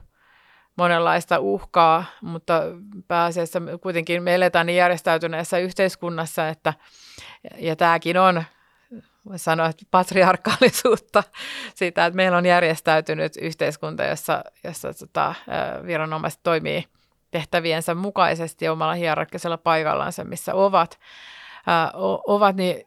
[0.75, 2.61] monenlaista uhkaa, mutta
[3.07, 6.73] pääasiassa kuitenkin me eletään niin järjestäytyneessä yhteiskunnassa, että
[7.57, 8.43] ja tämäkin on,
[9.29, 11.23] voisi sanoa, että patriarkaalisuutta
[11.75, 15.35] siitä, että meillä on järjestäytynyt yhteiskunta, jossa, jossa tota,
[15.85, 16.85] viranomaiset toimii
[17.31, 20.99] tehtäviensä mukaisesti omalla hierarkkisella paikallansa, missä ovat,
[22.27, 22.85] ovat niin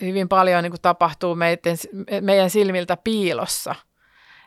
[0.00, 1.76] hyvin paljon niin kuin tapahtuu meidän,
[2.20, 3.74] meidän silmiltä piilossa–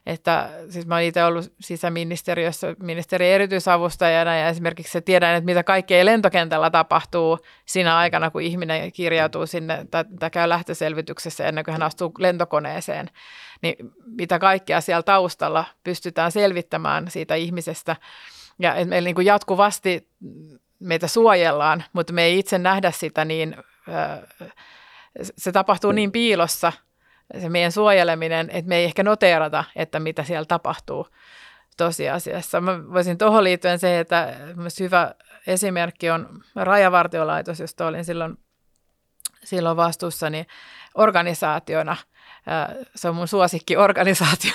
[0.08, 5.64] että siis mä oon itse ollut sisäministeriössä ministerin erityisavustajana ja esimerkiksi se tiedän, että mitä
[5.64, 11.72] kaikkea lentokentällä tapahtuu siinä aikana, kun ihminen kirjautuu sinne tai, tai käy lähtöselvityksessä ennen kuin
[11.72, 13.10] hän astuu lentokoneeseen,
[13.62, 17.96] niin mitä kaikkea siellä taustalla pystytään selvittämään siitä ihmisestä.
[18.60, 20.08] Ja että meillä niin kuin jatkuvasti
[20.80, 23.56] meitä suojellaan, mutta me ei itse nähdä sitä niin,
[25.38, 26.74] se tapahtuu niin piilossa–
[27.42, 31.08] se meidän suojeleminen, että me ei ehkä noteerata, että mitä siellä tapahtuu
[31.78, 32.62] tosiasiassa.
[32.62, 35.16] Mä voisin tuohon liittyen se, että myös hyvä
[35.48, 38.38] esimerkki on Rajavartiolaitos, josta olin silloin,
[39.44, 40.48] silloin vastuussa, niin
[40.96, 41.98] organisaationa
[42.96, 44.52] se on mun suosikkiorganisaatio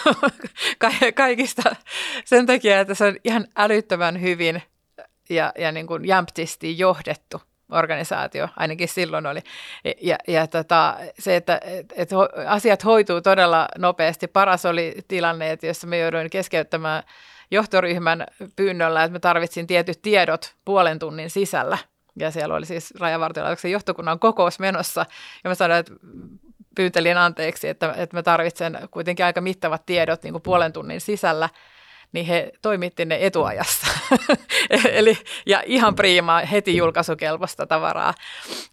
[1.15, 1.77] kaikista
[2.25, 4.63] sen takia, että se on ihan älyttömän hyvin
[5.31, 9.41] ja, ja niin kuin jämptisti johdettu organisaatio, ainakin silloin oli.
[10.01, 12.11] Ja, ja tota, se, että et, et
[12.47, 14.27] asiat hoituu todella nopeasti.
[14.27, 17.03] Paras oli tilanne, että jossa me jouduin keskeyttämään
[17.51, 21.79] johtoryhmän pyynnöllä, että me tarvitsin tietyt tiedot puolen tunnin sisällä.
[22.19, 25.07] Ja siellä oli siis Rajavartiolaitoksen johtokunnan kokous menossa.
[25.45, 25.93] Ja mä sanoin, että
[26.77, 31.49] pyyntelin anteeksi, että, että mä tarvitsen kuitenkin aika mittavat tiedot niin kuin puolen tunnin sisällä
[32.13, 33.87] niin he toimitti ne etuajassa.
[34.93, 38.15] Eli, ja ihan priimaa, heti julkaisukelpoista tavaraa.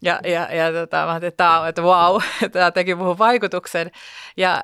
[0.02, 2.20] Ja, ja, ja tota, mä että, tämä, että wow,
[2.52, 3.90] tämä teki muuhun vaikutuksen.
[4.36, 4.62] Ja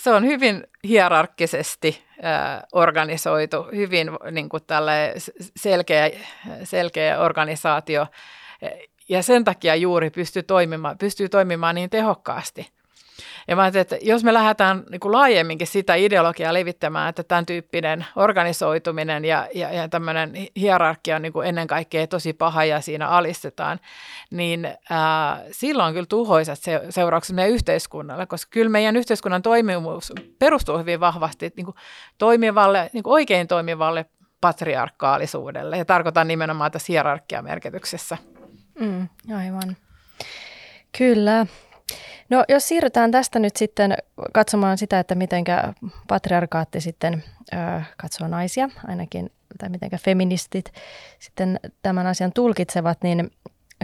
[0.00, 4.62] se on hyvin hierarkkisesti äh, organisoitu, hyvin niin kuin
[5.56, 6.10] selkeä,
[6.64, 8.06] selkeä organisaatio.
[9.08, 12.77] Ja sen takia juuri pystyy toimimaan, pystyy toimimaan niin tehokkaasti.
[13.48, 18.06] Ja mä että jos me lähdetään niin kuin laajemminkin sitä ideologiaa levittämään, että tämän tyyppinen
[18.16, 23.08] organisoituminen ja, ja, ja tämmöinen hierarkia on niin kuin ennen kaikkea tosi paha ja siinä
[23.08, 23.80] alistetaan,
[24.30, 30.78] niin ää, silloin kyllä tuhoisat se, seuraukset meidän yhteiskunnalle, koska kyllä meidän yhteiskunnan toimivuus perustuu
[30.78, 31.76] hyvin vahvasti niin kuin
[32.18, 34.06] toimivalle, niin kuin oikein toimivalle
[34.40, 38.18] patriarkaalisuudelle ja tarkoitan nimenomaan tässä hierarkiamerkityksessä.
[38.80, 39.76] Mm, aivan.
[40.98, 41.46] Kyllä.
[42.28, 43.94] No jos siirrytään tästä nyt sitten
[44.32, 45.44] katsomaan sitä, että miten
[46.08, 47.56] patriarkaatti sitten ö,
[47.96, 50.72] katsoo naisia, ainakin, tai miten feministit
[51.18, 53.30] sitten tämän asian tulkitsevat, niin,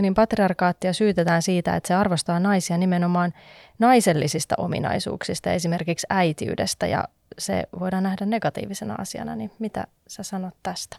[0.01, 3.35] niin patriarkaattia syytetään siitä, että se arvostaa naisia nimenomaan
[3.79, 7.05] naisellisista ominaisuuksista, esimerkiksi äitiydestä, ja
[7.39, 10.97] se voidaan nähdä negatiivisena asiana, niin mitä sä sanot tästä?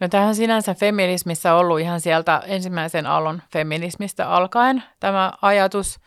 [0.00, 6.00] No tähän sinänsä feminismissä ollut ihan sieltä ensimmäisen aallon feminismistä alkaen tämä ajatus.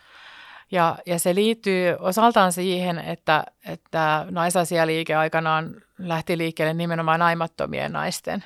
[0.71, 8.43] Ja, ja se liittyy osaltaan siihen, että, että naisasialiike aikanaan lähti liikkeelle nimenomaan naimattomien naisten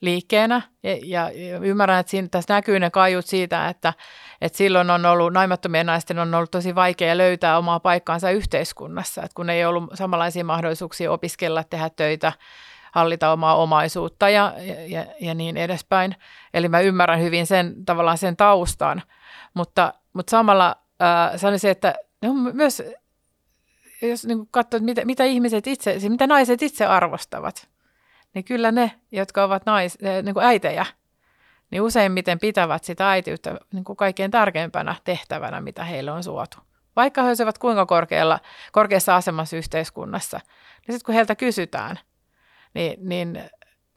[0.00, 0.62] liikkeenä.
[0.82, 3.92] Ja, ja ymmärrän, että siinä, tässä näkyy ne kaiut siitä, että,
[4.40, 9.34] että silloin on ollut, naimattomien naisten on ollut tosi vaikea löytää omaa paikkaansa yhteiskunnassa, että
[9.34, 12.32] kun ei ollut samanlaisia mahdollisuuksia opiskella, tehdä töitä,
[12.92, 14.54] hallita omaa omaisuutta ja,
[14.86, 16.16] ja, ja niin edespäin.
[16.54, 19.02] Eli mä ymmärrän hyvin sen tavallaan sen taustan,
[19.54, 22.82] mutta, mutta samalla äh, sanoisin, että ne on myös,
[24.02, 27.68] jos niin katsoo, mitä, mitä ihmiset itse, siis mitä naiset itse arvostavat,
[28.34, 30.86] niin kyllä ne, jotka ovat nais, niin kuin äitejä,
[31.70, 36.58] niin useimmiten pitävät sitä äitiyttä niin kuin kaikkein tärkeimpänä tehtävänä, mitä heille on suotu.
[36.96, 38.40] Vaikka he olisivat kuinka korkealla,
[38.72, 40.36] korkeassa asemassa yhteiskunnassa,
[40.86, 41.98] niin sitten kun heiltä kysytään,
[42.74, 43.42] niin, niin,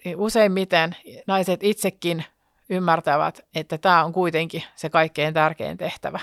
[0.06, 0.96] niin useimmiten
[1.28, 2.26] naiset itsekin
[2.70, 6.20] ymmärtävät, että tämä on kuitenkin se kaikkein tärkein tehtävä.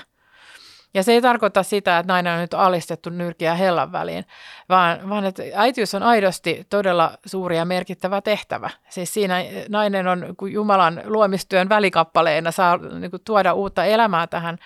[0.93, 4.25] Ja se ei tarkoita sitä, että nainen on nyt alistettu nyrkiä hellan väliin,
[4.69, 8.69] vaan, vaan että äitiys on aidosti todella suuri ja merkittävä tehtävä.
[8.89, 9.35] Siis siinä
[9.69, 14.57] nainen on Jumalan luomistyön välikappaleena saa niin kuin, tuoda uutta elämää tähän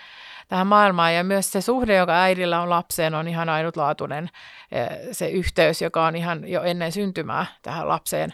[0.54, 1.16] tähän maailmaan.
[1.16, 4.30] Ja myös se suhde, joka äidillä on lapseen, on ihan ainutlaatuinen.
[5.12, 8.34] Se yhteys, joka on ihan jo ennen syntymää tähän lapseen.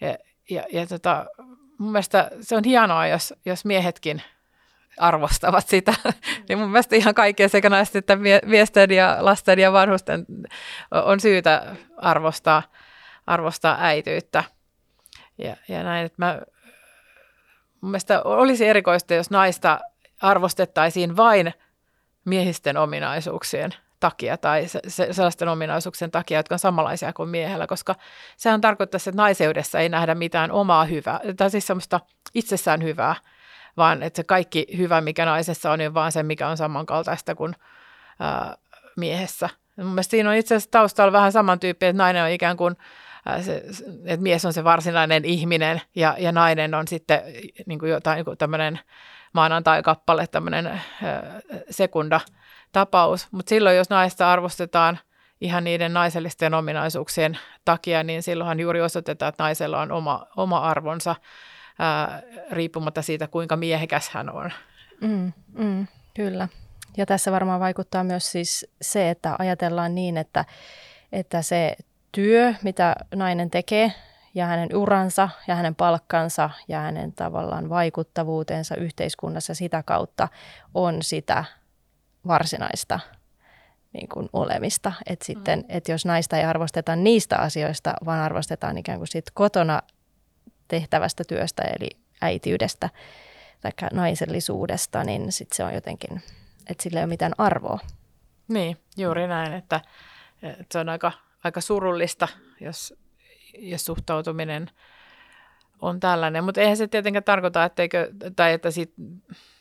[0.00, 0.16] Ja,
[0.50, 1.26] ja, ja tota,
[1.78, 4.22] mun mielestä se on hienoa, jos, jos miehetkin
[4.98, 5.94] arvostavat sitä.
[6.48, 10.26] niin mun mielestä ihan kaikkea sekä naisten että miesten ja lasten ja vanhusten
[10.90, 12.62] on syytä arvostaa,
[13.26, 14.44] arvostaa äityyttä.
[15.38, 16.40] Ja, ja näin, että mä,
[17.80, 19.80] mun mielestä olisi erikoista, jos naista
[20.22, 21.54] arvostettaisiin vain
[22.24, 24.80] miehisten ominaisuuksien takia tai se,
[25.10, 27.94] sellaisten ominaisuuksien takia, jotka on samanlaisia kuin miehellä, koska
[28.36, 32.00] sehän tarkoittaa, että naiseudessa ei nähdä mitään omaa hyvää, tai siis semmoista
[32.34, 33.14] itsessään hyvää,
[33.76, 37.54] vaan että se kaikki hyvä, mikä naisessa on, niin vaan se, mikä on samankaltaista kuin
[38.20, 38.56] ää,
[38.96, 39.48] miehessä.
[39.76, 42.76] Ja mun mielestä siinä on itse asiassa taustalla vähän samantyyppinen, että nainen on ikään kuin
[43.40, 43.64] se,
[44.04, 47.20] että mies on se varsinainen ihminen ja, ja nainen on sitten
[47.66, 48.80] niin kuin jotain niin kuin tämmöinen
[49.32, 50.80] maanantai-kappale, tämmöinen
[51.70, 52.20] sekunda
[52.72, 53.28] tapaus.
[53.30, 54.98] Mutta silloin, jos naista arvostetaan
[55.40, 61.16] ihan niiden naisellisten ominaisuuksien takia, niin silloinhan juuri osoitetaan, että naisella on oma, oma arvonsa
[61.78, 64.50] ää, riippumatta siitä, kuinka miehekäs hän on.
[65.00, 66.48] Mm, mm, kyllä.
[66.96, 70.44] Ja tässä varmaan vaikuttaa myös siis se, että ajatellaan niin, että,
[71.12, 71.76] että se
[72.12, 73.92] työ, mitä nainen tekee,
[74.34, 80.28] ja hänen uransa ja hänen palkkansa ja hänen tavallaan vaikuttavuutensa yhteiskunnassa sitä kautta
[80.74, 81.44] on sitä
[82.26, 83.00] varsinaista
[83.92, 84.92] niin kuin olemista.
[85.06, 85.64] Että sitten, mm.
[85.68, 89.82] että jos naista ei arvosteta niistä asioista, vaan arvostetaan ikään kuin sit kotona
[90.68, 91.88] tehtävästä työstä, eli
[92.22, 92.90] äitiydestä
[93.60, 96.22] tai naisellisuudesta, niin sitten se on jotenkin,
[96.66, 97.78] että sillä ei ole mitään arvoa.
[98.48, 99.80] Niin, juuri näin, että,
[100.42, 101.12] että se on aika,
[101.44, 102.28] aika surullista,
[102.60, 102.94] jos,
[103.58, 104.70] jos suhtautuminen
[105.80, 108.92] on tällainen, mutta eihän se tietenkään tarkoita, etteikö, tai että siitä,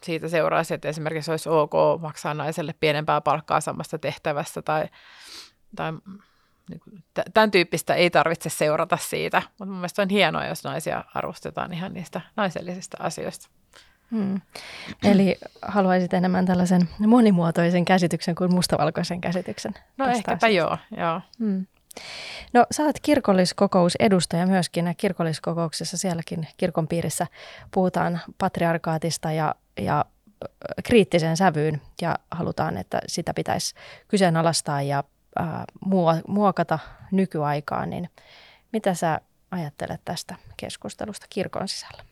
[0.04, 4.86] siitä seuraisi, että esimerkiksi olisi ok maksaa naiselle pienempää palkkaa samasta tehtävästä tai,
[5.76, 5.92] tai
[6.70, 11.74] niin tämän tyyppistä ei tarvitse seurata siitä, mutta mun mielestä on hienoa, jos naisia arvostetaan
[11.74, 13.50] ihan niistä naisellisista asioista.
[14.12, 14.42] Hmm.
[15.04, 19.74] Eli haluaisit enemmän tällaisen monimuotoisen käsityksen kuin mustavalkoisen käsityksen?
[19.98, 20.48] No ehkäpä asiasta.
[20.48, 21.22] joo, joo.
[21.40, 21.66] Hmm.
[22.54, 24.96] No sä olet kirkolliskokousedustaja myöskin.
[24.98, 27.28] Kirkolliskokouksessa sielläkin kirkon piirissä
[27.72, 30.06] puhutaan patriarkaatista ja, ja
[30.84, 33.76] kriittiseen sävyyn ja halutaan, että sitä pitäisi
[34.08, 35.04] kyseenalaistaa ja
[35.36, 35.66] ää,
[36.28, 36.80] muokata
[37.12, 37.90] nykyaikaan.
[37.90, 38.10] Niin
[38.74, 39.22] mitä sä
[39.52, 42.04] ajattelet tästä keskustelusta kirkon sisällä?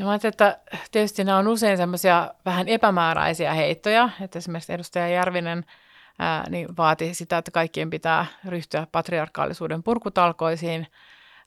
[0.00, 0.58] No mä että
[0.90, 5.64] tietysti nämä on usein semmoisia vähän epämääräisiä heittoja, että esimerkiksi edustaja Järvinen
[6.18, 10.86] ää, niin vaati sitä, että kaikkien pitää ryhtyä patriarkaalisuuden purkutalkoisiin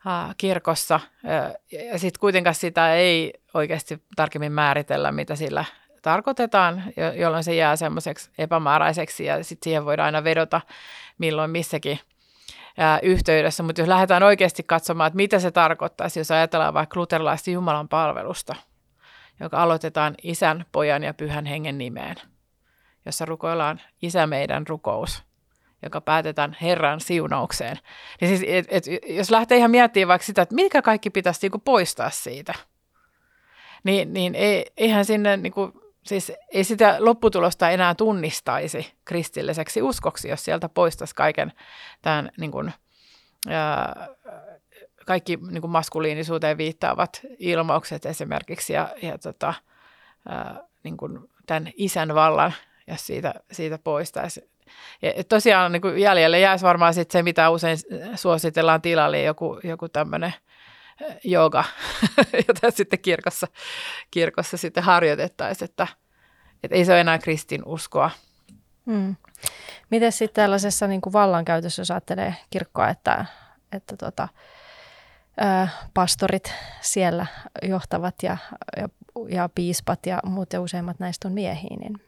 [0.05, 0.99] ää, kirkossa.
[1.25, 5.65] Ää, ja sitten kuitenkaan sitä ei oikeasti tarkemmin määritellä, mitä sillä
[6.01, 6.83] tarkoitetaan,
[7.15, 10.61] jolloin se jää semmoiseksi epämääräiseksi ja sitten siihen voidaan aina vedota
[11.17, 11.99] milloin missäkin
[12.77, 13.63] ää, yhteydessä.
[13.63, 18.55] Mutta jos lähdetään oikeasti katsomaan, että mitä se tarkoittaisi, jos ajatellaan vaikka luterilaista Jumalan palvelusta,
[19.39, 22.15] joka aloitetaan isän, pojan ja pyhän hengen nimeen,
[23.05, 25.23] jossa rukoillaan isä meidän rukous,
[25.83, 27.79] joka päätetään Herran siunaukseen.
[28.21, 31.59] Niin siis, et, et, jos lähtee ihan miettimään vaikka sitä, että mitkä kaikki pitäisi niinku
[31.59, 32.53] poistaa siitä,
[33.83, 40.45] niin, niin ei, eihän sinne niinku, siis ei sitä lopputulosta enää tunnistaisi kristilliseksi uskoksi, jos
[40.45, 41.53] sieltä poistaisi kaiken
[42.01, 42.73] tämän niin kuin,
[43.49, 44.07] ää,
[45.05, 49.53] kaikki niin kuin maskuliinisuuteen viittaavat ilmaukset esimerkiksi ja, ja tota,
[50.29, 52.53] ää, niin kuin tämän isän vallan,
[52.89, 54.49] jos siitä, siitä poistaisi.
[55.01, 57.77] Ja tosiaan niin kuin jäljelle jäisi varmaan sit se, mitä usein
[58.15, 60.33] suositellaan tilalle, joku, joku tämmöinen–
[61.23, 61.63] jooga,
[62.47, 63.47] jota sitten kirkossa,
[64.11, 65.87] kirkossa sitten harjoitettaisiin, että,
[66.63, 68.11] että ei se ole enää kristin uskoa.
[68.85, 69.15] Hmm.
[69.89, 73.25] Miten sitten tällaisessa niin kuin vallankäytössä, jos ajattelee kirkkoa, että,
[73.71, 74.27] että tota,
[75.37, 77.25] ää, pastorit siellä
[77.63, 78.37] johtavat ja,
[78.77, 78.89] ja,
[79.29, 82.01] ja piispat ja muut ja useimmat näistä on miehiä, niin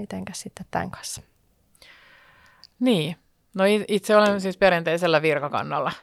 [0.00, 1.22] mitenkäs sitten tämän kanssa?
[2.80, 3.16] Niin,
[3.54, 5.92] no itse olen siis perinteisellä virkakannalla–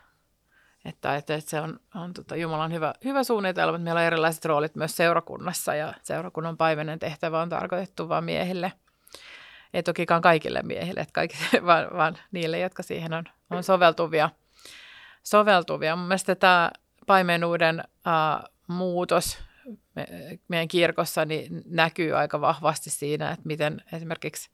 [0.87, 4.45] että, että, että se on, on tota Jumalan hyvä, hyvä suunnitelma, että meillä on erilaiset
[4.45, 8.73] roolit myös seurakunnassa ja seurakunnan päiväinen tehtävä on tarkoitettu vain miehille.
[9.73, 14.29] Ei tokikaan kaikille miehille, että kaikille, vaan, vaan niille, jotka siihen on, on soveltuvia.
[15.23, 15.95] soveltuvia.
[15.95, 16.71] Mun mielestä tämä
[17.07, 19.37] paimenuuden uh, muutos
[19.97, 24.49] me, meidän kirkossa niin näkyy aika vahvasti siinä, että miten esimerkiksi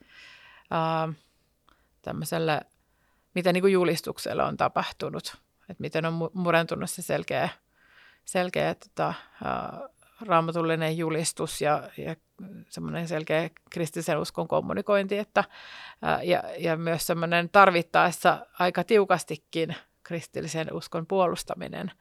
[0.71, 1.13] uh,
[2.01, 2.61] tämmöiselle,
[3.35, 7.49] miten niin julistukselle on tapahtunut että miten on murentunut se selkeä,
[8.25, 9.13] selkeä tota,
[10.21, 12.15] raamatullinen julistus ja, ja
[12.69, 15.43] semmoinen selkeä kristillisen uskon kommunikointi, että,
[16.23, 21.91] ja, ja myös semmoinen tarvittaessa aika tiukastikin kristillisen uskon puolustaminen.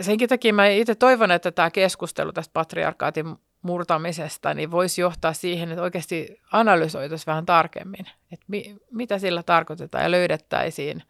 [0.00, 5.70] Senkin takia mä itse toivon, että tämä keskustelu tästä patriarkaatin murtamisesta, niin voisi johtaa siihen,
[5.70, 11.02] että oikeasti analysoitaisiin vähän tarkemmin, että mi, mitä sillä tarkoitetaan ja löydettäisiin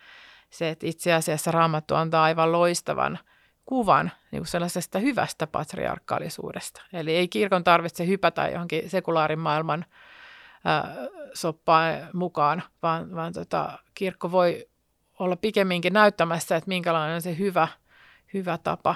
[0.51, 3.19] se, että itse asiassa Raamattu antaa aivan loistavan
[3.67, 6.83] kuvan niin sellaisesta hyvästä patriarkaalisuudesta.
[6.93, 9.85] Eli ei kirkon tarvitse hypätä johonkin sekulaarin maailman
[10.65, 10.97] ää,
[11.35, 14.69] soppaan mukaan, vaan, vaan tota, kirkko voi
[15.19, 17.69] olla pikemminkin näyttämässä, että minkälainen on se hyvä,
[18.35, 18.95] hyvä tapa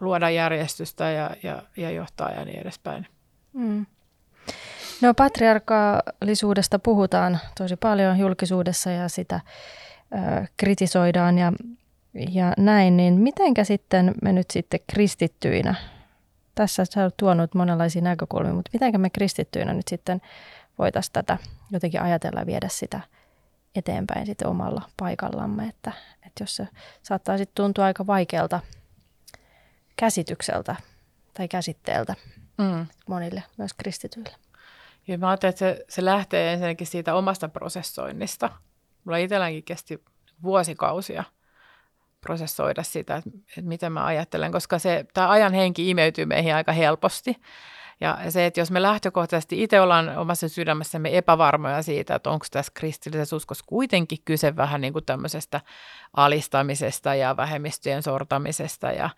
[0.00, 3.06] luoda järjestystä ja, ja, ja johtaa ja niin edespäin.
[3.52, 3.86] Mm.
[5.00, 9.40] No patriarkaalisuudesta puhutaan tosi paljon julkisuudessa ja sitä
[10.12, 11.52] ö, kritisoidaan ja,
[12.30, 15.74] ja näin, niin mitenkä sitten me nyt sitten kristittyinä,
[16.54, 20.20] tässä sä olet tuonut monenlaisia näkökulmia, mutta mitenkä me kristittyinä nyt sitten
[20.78, 21.38] voitaisiin tätä
[21.70, 23.00] jotenkin ajatella ja viedä sitä
[23.76, 25.92] eteenpäin sitten omalla paikallamme, että,
[26.26, 26.68] että jos se
[27.02, 28.60] saattaa sitten tuntua aika vaikealta
[29.96, 30.76] käsitykseltä
[31.34, 32.14] tai käsitteeltä
[32.58, 32.86] mm.
[33.08, 34.36] monille, myös kristityille.
[35.08, 38.50] Ja mä ajattelen, että se, se lähtee ensinnäkin siitä omasta prosessoinnista.
[39.04, 40.04] Mulla itselläänkin kesti
[40.42, 41.24] vuosikausia
[42.20, 46.72] prosessoida sitä, että, että miten mä ajattelen, koska se, tämä ajan henki imeytyy meihin aika
[46.72, 47.36] helposti.
[48.00, 52.72] Ja se, että jos me lähtökohtaisesti itse ollaan omassa sydämessämme epävarmoja siitä, että onko tässä
[52.74, 55.60] kristillisessä uskossa kuitenkin kyse vähän niin kuin tämmöisestä
[56.16, 59.10] alistamisesta ja vähemmistöjen sortamisesta ja,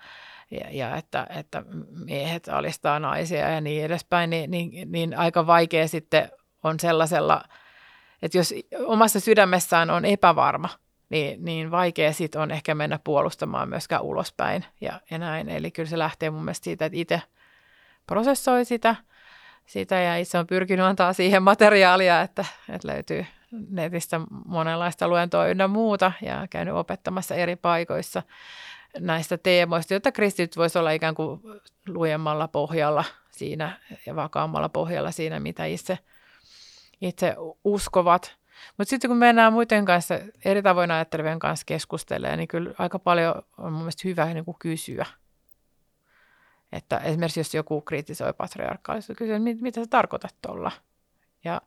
[0.50, 1.62] ja, ja että, että
[2.04, 6.30] miehet alistaa naisia ja niin edespäin, niin, niin, niin aika vaikea sitten
[6.64, 7.42] on sellaisella,
[8.22, 8.54] että jos
[8.86, 10.68] omassa sydämessään on epävarma,
[11.08, 15.48] niin, niin vaikea sitten on ehkä mennä puolustamaan myöskään ulospäin ja, ja näin.
[15.48, 17.22] Eli kyllä se lähtee mun mielestä siitä, että itse
[18.08, 18.96] prosessoi sitä,
[19.66, 23.26] sitä ja itse on pyrkinyt antaa siihen materiaalia, että, että löytyy
[23.70, 28.22] netistä monenlaista luentoa ynnä muuta ja käynyt opettamassa eri paikoissa
[28.98, 31.40] näistä teemoista, jotta kristityt voisi olla ikään kuin
[31.88, 35.98] lujemmalla pohjalla siinä ja vakaammalla pohjalla siinä, mitä itse,
[37.00, 38.36] itse uskovat.
[38.78, 43.34] Mutta sitten kun mennään muiden kanssa, eri tavoin ajattelevien kanssa keskustelemaan, niin kyllä aika paljon
[43.58, 45.06] on mun mielestä hyvä niin kuin kysyä.
[46.72, 50.72] Että esimerkiksi jos joku kritisoi patriarkaalisuutta, kysyä, että mitä sä tarkoitat tuolla.
[51.44, 51.60] Ja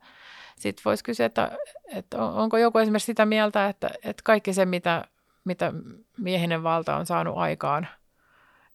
[0.56, 5.04] sitten voisi kysyä, että, että onko joku esimerkiksi sitä mieltä, että, että kaikki se, mitä,
[5.44, 5.72] mitä
[6.18, 7.88] miehinen valta on saanut aikaan,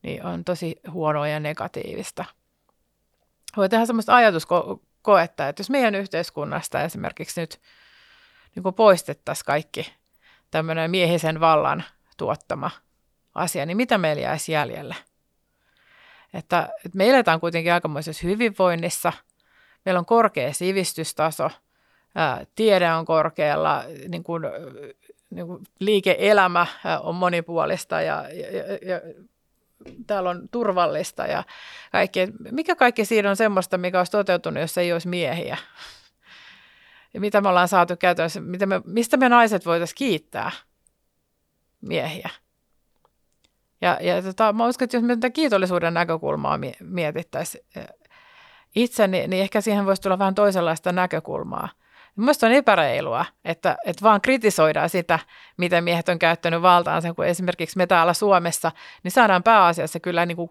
[0.03, 2.25] niin on tosi huonoa ja negatiivista.
[3.57, 7.61] Voi tehdä sellaista ajatuskoetta, että jos meidän yhteiskunnasta esimerkiksi nyt
[8.55, 9.93] niin poistettaisiin kaikki
[10.51, 11.83] tämmöinen miehisen vallan
[12.17, 12.71] tuottama
[13.35, 14.95] asia, niin mitä meillä jäisi jäljelle?
[16.33, 19.13] Että, että me eletään kuitenkin aikamoisessa hyvinvoinnissa,
[19.85, 21.49] meillä on korkea sivistystaso,
[22.55, 24.43] tiede on korkealla, niin kuin,
[25.29, 26.67] niin kuin liike-elämä
[27.01, 29.01] on monipuolista ja, ja, ja
[30.07, 31.43] täällä on turvallista ja
[31.91, 32.27] kaikki.
[32.51, 35.57] Mikä kaikki siinä on semmoista, mikä olisi toteutunut, jos ei olisi miehiä?
[37.13, 40.51] Ja mitä me ollaan saatu käytännössä, mitä me, mistä me naiset voitaisiin kiittää
[41.81, 42.29] miehiä?
[43.81, 47.65] Ja, ja tota, mä uskon, että jos me tätä kiitollisuuden näkökulmaa mietittäisiin
[48.75, 51.69] itse, niin, niin ehkä siihen voisi tulla vähän toisenlaista näkökulmaa.
[52.15, 55.19] Mielestäni on epäreilua, että, että vaan kritisoidaan sitä,
[55.57, 58.71] miten miehet on käyttänyt valtaansa, kun esimerkiksi me täällä Suomessa,
[59.03, 60.49] niin saadaan pääasiassa kyllä niin kuin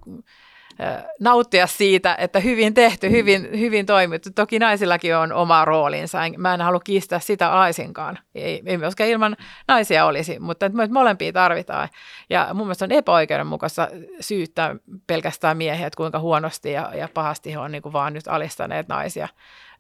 [1.20, 4.30] nauttia siitä, että hyvin tehty, hyvin, hyvin toimittu.
[4.34, 6.18] Toki naisillakin on oma roolinsa.
[6.36, 8.18] Mä en halua kiistää sitä laisinkaan.
[8.34, 9.36] Ei, ei myöskään ilman
[9.68, 11.88] naisia olisi, mutta että molempia tarvitaan.
[12.30, 13.88] Ja mun mielestä on epäoikeudenmukaista
[14.20, 18.28] syyttää pelkästään miehiä, että kuinka huonosti ja, ja pahasti he on niin kuin vaan nyt
[18.28, 19.28] alistaneet naisia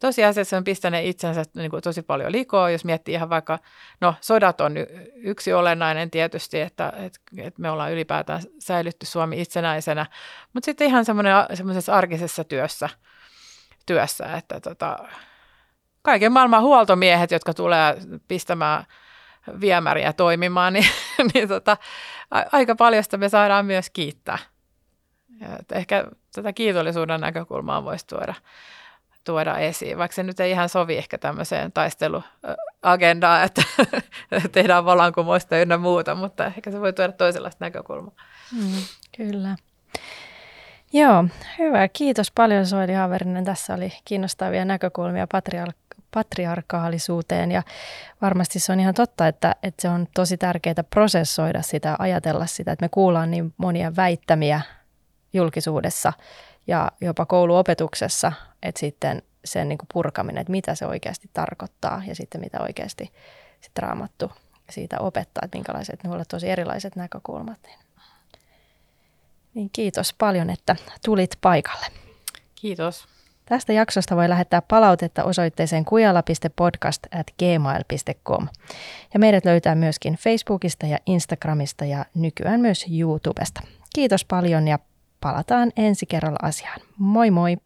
[0.00, 3.58] tosiasiassa on pistäneet itsensä niin kuin tosi paljon likoa, jos miettii ihan vaikka,
[4.00, 4.74] no sodat on
[5.14, 10.06] yksi olennainen tietysti, että, että, että me ollaan ylipäätään säilytty Suomi itsenäisenä,
[10.52, 11.04] mutta sitten ihan
[11.54, 12.88] semmoisessa arkisessa työssä,
[13.86, 14.98] työssä että tota,
[16.02, 17.96] kaiken maailman huoltomiehet, jotka tulee
[18.28, 18.84] pistämään
[19.60, 20.86] viemäriä toimimaan, niin,
[21.34, 21.76] niin tota,
[22.52, 24.38] aika paljon me saadaan myös kiittää.
[25.40, 28.34] Ja ehkä tätä kiitollisuuden näkökulmaa voisi tuoda
[29.26, 33.62] tuoda esiin, vaikka se nyt ei ihan sovi ehkä tämmöiseen taisteluagendaan, että
[34.52, 38.14] tehdään vallankumousta ynnä muuta, mutta ehkä se voi tuoda toisenlaista näkökulmaa.
[38.52, 38.82] Mm,
[39.16, 39.56] kyllä.
[40.92, 41.24] Joo,
[41.58, 41.88] hyvä.
[41.88, 43.44] Kiitos paljon Soili Haaverinen.
[43.44, 47.62] Tässä oli kiinnostavia näkökulmia patriark- patriarkaalisuuteen ja
[48.22, 52.72] varmasti se on ihan totta, että, että se on tosi tärkeää prosessoida sitä, ajatella sitä,
[52.72, 54.60] että me kuullaan niin monia väittämiä
[55.32, 56.12] julkisuudessa
[56.66, 58.32] ja jopa kouluopetuksessa,
[58.66, 63.12] että sitten sen niin kuin purkaminen, että mitä se oikeasti tarkoittaa ja sitten mitä oikeasti
[63.60, 64.32] sitten raamattu
[64.70, 67.58] siitä opettaa, että minkälaiset ne ovat tosi erilaiset näkökulmat.
[67.62, 67.78] Niin,
[69.54, 71.86] niin kiitos paljon, että tulit paikalle.
[72.54, 73.06] Kiitos.
[73.46, 78.48] Tästä jaksosta voi lähettää palautetta osoitteeseen kujala.podcast.gmail.com.
[79.14, 83.60] Ja meidät löytää myöskin Facebookista ja Instagramista ja nykyään myös YouTubesta.
[83.94, 84.78] Kiitos paljon ja
[85.20, 86.80] palataan ensi kerralla asiaan.
[86.98, 87.56] Moi moi!